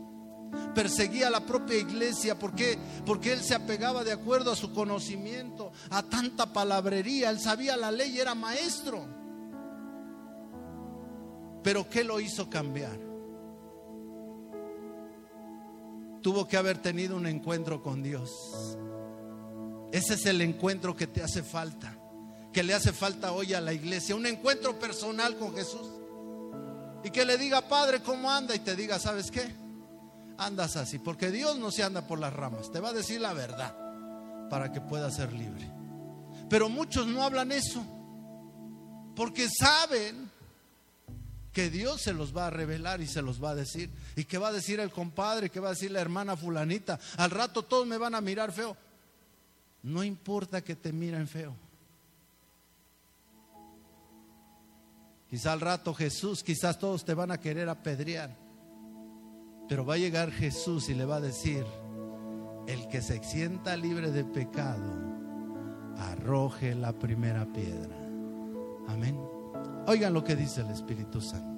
Perseguía 0.75 1.29
a 1.29 1.31
la 1.31 1.47
propia 1.47 1.79
iglesia. 1.79 2.37
¿Por 2.37 2.53
qué? 2.57 2.77
Porque 3.07 3.33
él 3.33 3.41
se 3.41 3.55
apegaba 3.55 4.03
de 4.03 4.11
acuerdo 4.11 4.51
a 4.51 4.57
su 4.57 4.73
conocimiento, 4.73 5.71
a 5.91 6.03
tanta 6.03 6.53
palabrería. 6.53 7.31
Él 7.31 7.39
sabía 7.39 7.77
la 7.77 7.93
ley, 7.93 8.19
era 8.19 8.35
maestro. 8.35 9.07
Pero 11.63 11.89
¿qué 11.89 12.03
lo 12.03 12.19
hizo 12.19 12.51
cambiar? 12.51 12.99
Tuvo 16.23 16.49
que 16.49 16.57
haber 16.57 16.79
tenido 16.79 17.17
un 17.17 17.29
encuentro 17.29 17.81
con 17.85 18.03
Dios. 18.03 18.77
Ese 19.93 20.15
es 20.15 20.27
el 20.27 20.41
encuentro 20.41 20.97
que 20.97 21.07
te 21.07 21.23
hace 21.23 21.45
falta 21.45 22.00
que 22.53 22.63
le 22.63 22.75
hace 22.75 22.93
falta 22.93 23.33
hoy 23.33 23.55
a 23.55 23.61
la 23.61 23.73
iglesia, 23.73 24.17
un 24.17 24.27
encuentro 24.27 24.79
personal 24.79 25.37
con 25.37 25.55
Jesús. 25.55 25.89
Y 27.05 27.11
que 27.11 27.25
le 27.25 27.39
diga, 27.39 27.63
Padre, 27.63 28.03
¿cómo 28.03 28.31
anda? 28.31 28.55
Y 28.55 28.59
te 28.59 28.77
diga, 28.77 28.99
¿sabes 28.99 29.31
qué? 29.31 29.55
Andas 30.37 30.77
así, 30.77 30.99
porque 30.99 31.31
Dios 31.31 31.59
no 31.59 31.71
se 31.71 31.83
anda 31.83 32.07
por 32.07 32.19
las 32.19 32.33
ramas, 32.33 32.71
te 32.71 32.81
va 32.81 32.91
a 32.91 32.95
decir 32.95 33.21
la 33.21 33.33
verdad 33.33 33.77
para 34.49 34.73
que 34.73 34.81
puedas 34.81 35.17
ser 35.17 35.33
libre. 35.33 35.71
Pero 36.49 36.69
muchos 36.69 37.07
no 37.07 37.23
hablan 37.23 37.53
eso, 37.53 37.85
porque 39.15 39.49
saben 39.49 40.31
que 41.53 41.71
Dios 41.71 42.03
se 42.03 42.13
los 42.13 42.37
va 42.37 42.47
a 42.47 42.51
revelar 42.51 43.01
y 43.01 43.07
se 43.07 43.23
los 43.23 43.43
va 43.43 43.51
a 43.51 43.55
decir. 43.55 43.91
¿Y 44.17 44.25
qué 44.25 44.39
va 44.39 44.49
a 44.49 44.53
decir 44.53 44.81
el 44.81 44.91
compadre? 44.91 45.51
¿Qué 45.51 45.61
va 45.61 45.69
a 45.69 45.73
decir 45.73 45.91
la 45.91 46.01
hermana 46.01 46.37
fulanita? 46.37 46.99
Al 47.17 47.31
rato 47.31 47.65
todos 47.65 47.87
me 47.87 47.99
van 47.99 48.15
a 48.15 48.21
mirar 48.21 48.53
feo. 48.53 48.77
No 49.83 50.05
importa 50.05 50.63
que 50.63 50.77
te 50.77 50.93
miren 50.93 51.27
feo. 51.27 51.57
Quizá 55.31 55.53
al 55.53 55.61
rato 55.61 55.95
Jesús, 55.95 56.43
quizás 56.43 56.79
todos 56.79 57.05
te 57.05 57.15
van 57.15 57.31
a 57.31 57.39
querer 57.39 57.69
apedrear. 57.69 58.37
Pero 59.69 59.87
va 59.87 59.95
a 59.95 59.99
llegar 59.99 60.33
Jesús 60.33 60.89
y 60.89 60.95
le 60.95 61.05
va 61.05 61.17
a 61.17 61.21
decir, 61.21 61.65
el 62.67 62.89
que 62.89 63.01
se 63.01 63.23
sienta 63.23 63.77
libre 63.77 64.11
de 64.11 64.25
pecado, 64.25 64.93
arroje 65.97 66.75
la 66.75 66.93
primera 66.93 67.47
piedra. 67.53 67.97
Amén. 68.89 69.17
Oigan 69.87 70.13
lo 70.13 70.25
que 70.25 70.35
dice 70.35 70.63
el 70.63 70.71
Espíritu 70.71 71.21
Santo. 71.21 71.51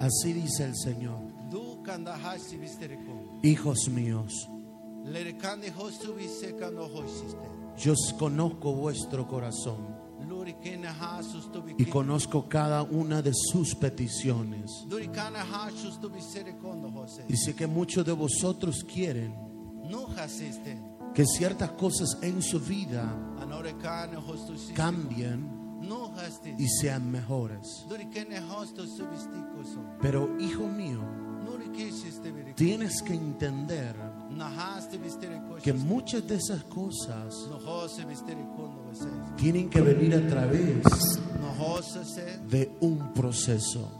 Así 0.00 0.32
dice 0.34 0.64
el 0.64 0.76
Señor. 0.76 1.20
Hijos 3.42 3.88
míos, 3.88 4.50
yo 7.78 7.94
conozco 8.18 8.72
vuestro 8.72 9.26
corazón 9.28 9.96
y 11.78 11.84
conozco 11.86 12.48
cada 12.48 12.82
una 12.82 13.22
de 13.22 13.32
sus 13.34 13.74
peticiones. 13.74 14.70
Dice 17.28 17.54
que 17.54 17.66
muchos 17.66 18.06
de 18.06 18.12
vosotros 18.12 18.84
quieren 18.84 19.34
que 21.14 21.24
ciertas 21.24 21.70
cosas 21.72 22.18
en 22.22 22.42
su 22.42 22.60
vida 22.60 23.14
cambien 24.74 25.48
y 26.58 26.68
sean 26.68 27.10
mejores. 27.10 27.86
Pero 30.00 30.36
hijo 30.40 30.66
mío, 30.66 31.00
tienes 32.54 33.02
que 33.02 33.14
entender 33.14 33.96
que 35.62 35.72
koshos. 35.72 35.86
muchas 35.86 36.26
de 36.26 36.36
esas 36.36 36.64
cosas 36.64 37.34
tienen 39.36 39.68
que 39.68 39.80
venir 39.80 40.14
a 40.14 40.26
través 40.26 40.82
de 42.48 42.76
un 42.80 43.12
proceso. 43.12 43.90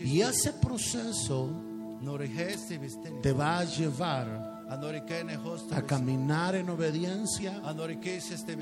Y 0.00 0.20
ese 0.20 0.52
proceso 0.54 1.50
te 3.22 3.32
va 3.32 3.58
a 3.58 3.64
llevar. 3.64 4.55
A 5.70 5.82
caminar 5.82 6.54
en 6.54 6.68
obediencia, 6.68 7.62
este 8.30 8.56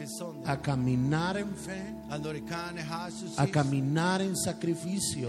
a 0.44 0.60
caminar 0.60 1.36
en 1.36 1.54
fe, 1.54 1.94
a 3.36 3.46
caminar 3.46 4.22
en 4.22 4.36
sacrificio, 4.36 5.28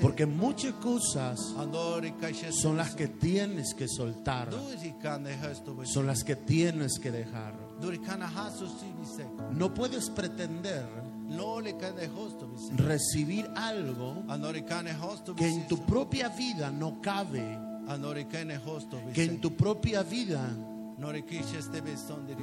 porque 0.00 0.26
muchas 0.26 0.74
cosas 0.74 1.40
son 2.60 2.76
las 2.76 2.94
que 2.94 3.08
tienes 3.08 3.74
que 3.74 3.88
soltar, 3.88 4.50
son 5.84 6.06
las 6.06 6.24
que 6.24 6.36
tienes 6.36 6.98
que 6.98 7.10
dejar. 7.10 7.54
No 9.52 9.74
puedes 9.74 10.10
pretender 10.10 10.86
recibir 12.76 13.50
algo 13.56 14.22
que 15.36 15.48
en 15.48 15.68
tu 15.68 15.84
propia 15.84 16.28
vida 16.28 16.70
no 16.70 17.00
cabe. 17.00 17.63
Que 19.12 19.24
en 19.24 19.40
tu 19.40 19.56
propia 19.56 20.02
vida 20.02 20.48
este 21.56 21.82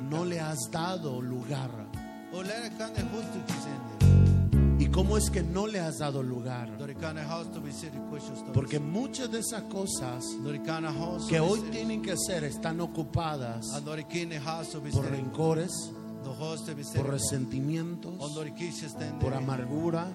no 0.10 0.26
le 0.26 0.40
has 0.40 0.60
dado 0.72 1.22
lugar. 1.22 1.70
¿Y 4.80 4.88
cómo 4.88 5.18
es 5.18 5.30
que 5.30 5.44
no 5.44 5.68
le 5.68 5.80
has 5.80 6.00
dado 6.00 6.24
lugar? 6.24 6.78
Porque 8.54 8.80
muchas 8.80 9.32
de 9.32 9.40
esas 9.40 9.64
cosas 9.64 10.26
que 11.30 11.40
hoy 11.40 11.62
tienen 11.72 12.02
que 12.02 12.16
ser 12.18 12.44
están 12.44 12.82
ocupadas 12.82 13.68
por 14.92 15.06
rencores. 15.06 15.92
Por 16.96 17.10
resentimientos, 17.10 18.14
por 19.20 19.34
amargura, 19.34 20.12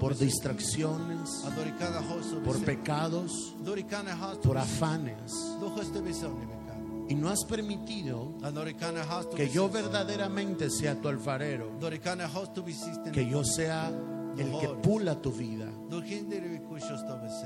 por 0.00 0.16
distracciones, 0.16 1.44
por 2.44 2.64
pecados, 2.64 3.54
por 4.42 4.58
afanes. 4.58 5.32
Y 7.10 7.14
no 7.14 7.30
has 7.30 7.44
permitido 7.44 8.34
que 9.34 9.48
yo 9.48 9.70
verdaderamente 9.70 10.68
sea 10.70 11.00
tu 11.00 11.08
alfarero, 11.08 11.70
que 13.12 13.26
yo 13.28 13.44
sea 13.44 13.90
el 14.36 14.58
que 14.58 14.68
pula 14.82 15.20
tu 15.20 15.32
vida. 15.32 15.68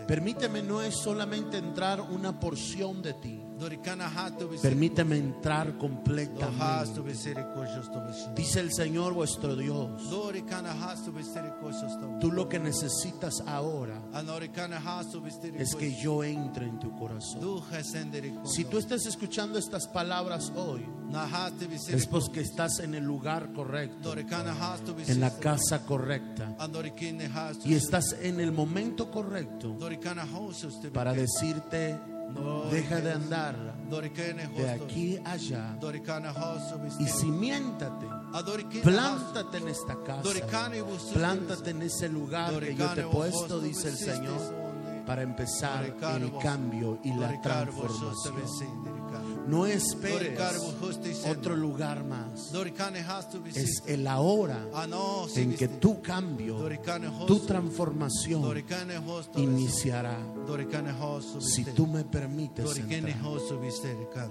Permíteme 0.06 0.62
no 0.62 0.82
es 0.82 0.94
solamente 0.96 1.58
entrar 1.58 2.00
una 2.00 2.38
porción 2.38 3.02
de 3.02 3.14
ti. 3.14 3.40
Permíteme 4.60 5.16
entrar 5.16 5.76
completamente. 5.78 7.02
Dice 8.34 8.60
el 8.60 8.72
Señor 8.72 9.12
vuestro 9.12 9.56
Dios, 9.56 10.02
tú 12.20 12.32
lo 12.32 12.48
que 12.48 12.58
necesitas 12.58 13.42
ahora 13.46 14.02
es 15.58 15.74
que 15.74 15.94
yo 16.02 16.24
entre 16.24 16.66
en 16.66 16.78
tu 16.78 16.94
corazón. 16.96 17.62
Si 18.44 18.64
tú 18.64 18.78
estás 18.78 19.06
escuchando 19.06 19.58
estas 19.58 19.86
palabras 19.88 20.52
hoy, 20.56 20.84
es 21.88 22.06
porque 22.06 22.40
estás 22.40 22.78
en 22.80 22.94
el 22.94 23.04
lugar 23.04 23.52
correcto, 23.52 24.14
en 24.14 25.20
la 25.20 25.30
casa 25.38 25.84
correcta, 25.84 26.56
y 27.64 27.74
estás 27.74 28.16
en 28.20 28.40
el 28.40 28.52
momento 28.52 29.10
correcto 29.10 29.76
para 30.92 31.12
decirte, 31.12 32.00
deja 32.70 33.00
de 33.00 33.12
andar 33.12 33.72
de 33.90 34.70
aquí 34.70 35.18
a 35.24 35.32
allá. 35.32 35.78
Y 36.98 37.06
cimiéntate. 37.06 38.06
Adorikine 38.32 38.82
Plántate 38.82 39.58
en 39.58 39.68
esta 39.68 39.96
casa. 40.02 40.22
Plántate 41.12 41.70
en 41.70 41.82
ese 41.82 42.08
lugar 42.08 42.58
que 42.58 42.74
yo 42.74 42.88
te 42.94 43.02
he 43.02 43.04
puesto, 43.04 43.60
dice 43.60 43.88
el 43.88 43.96
Señor, 43.96 44.61
para 45.06 45.22
empezar 45.22 45.84
el 45.84 45.94
cambio 46.38 46.98
y 47.02 47.12
la 47.14 47.40
transformación. 47.40 48.34
No 49.46 49.66
esperes 49.66 50.38
otro 51.26 51.56
lugar 51.56 52.04
más. 52.04 52.52
Es 53.54 53.82
el 53.86 54.06
ahora 54.06 54.66
en 55.34 55.54
que 55.54 55.68
tu 55.68 56.00
cambio, 56.00 56.56
tu 57.26 57.40
transformación 57.40 58.64
iniciará. 59.36 60.18
Si 61.40 61.64
tú 61.64 61.86
me 61.86 62.04
permites 62.04 62.76
entrar. 62.78 63.16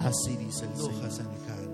Así 0.00 0.36
dice 0.36 0.66
el 0.66 0.76
Señor. 0.76 1.71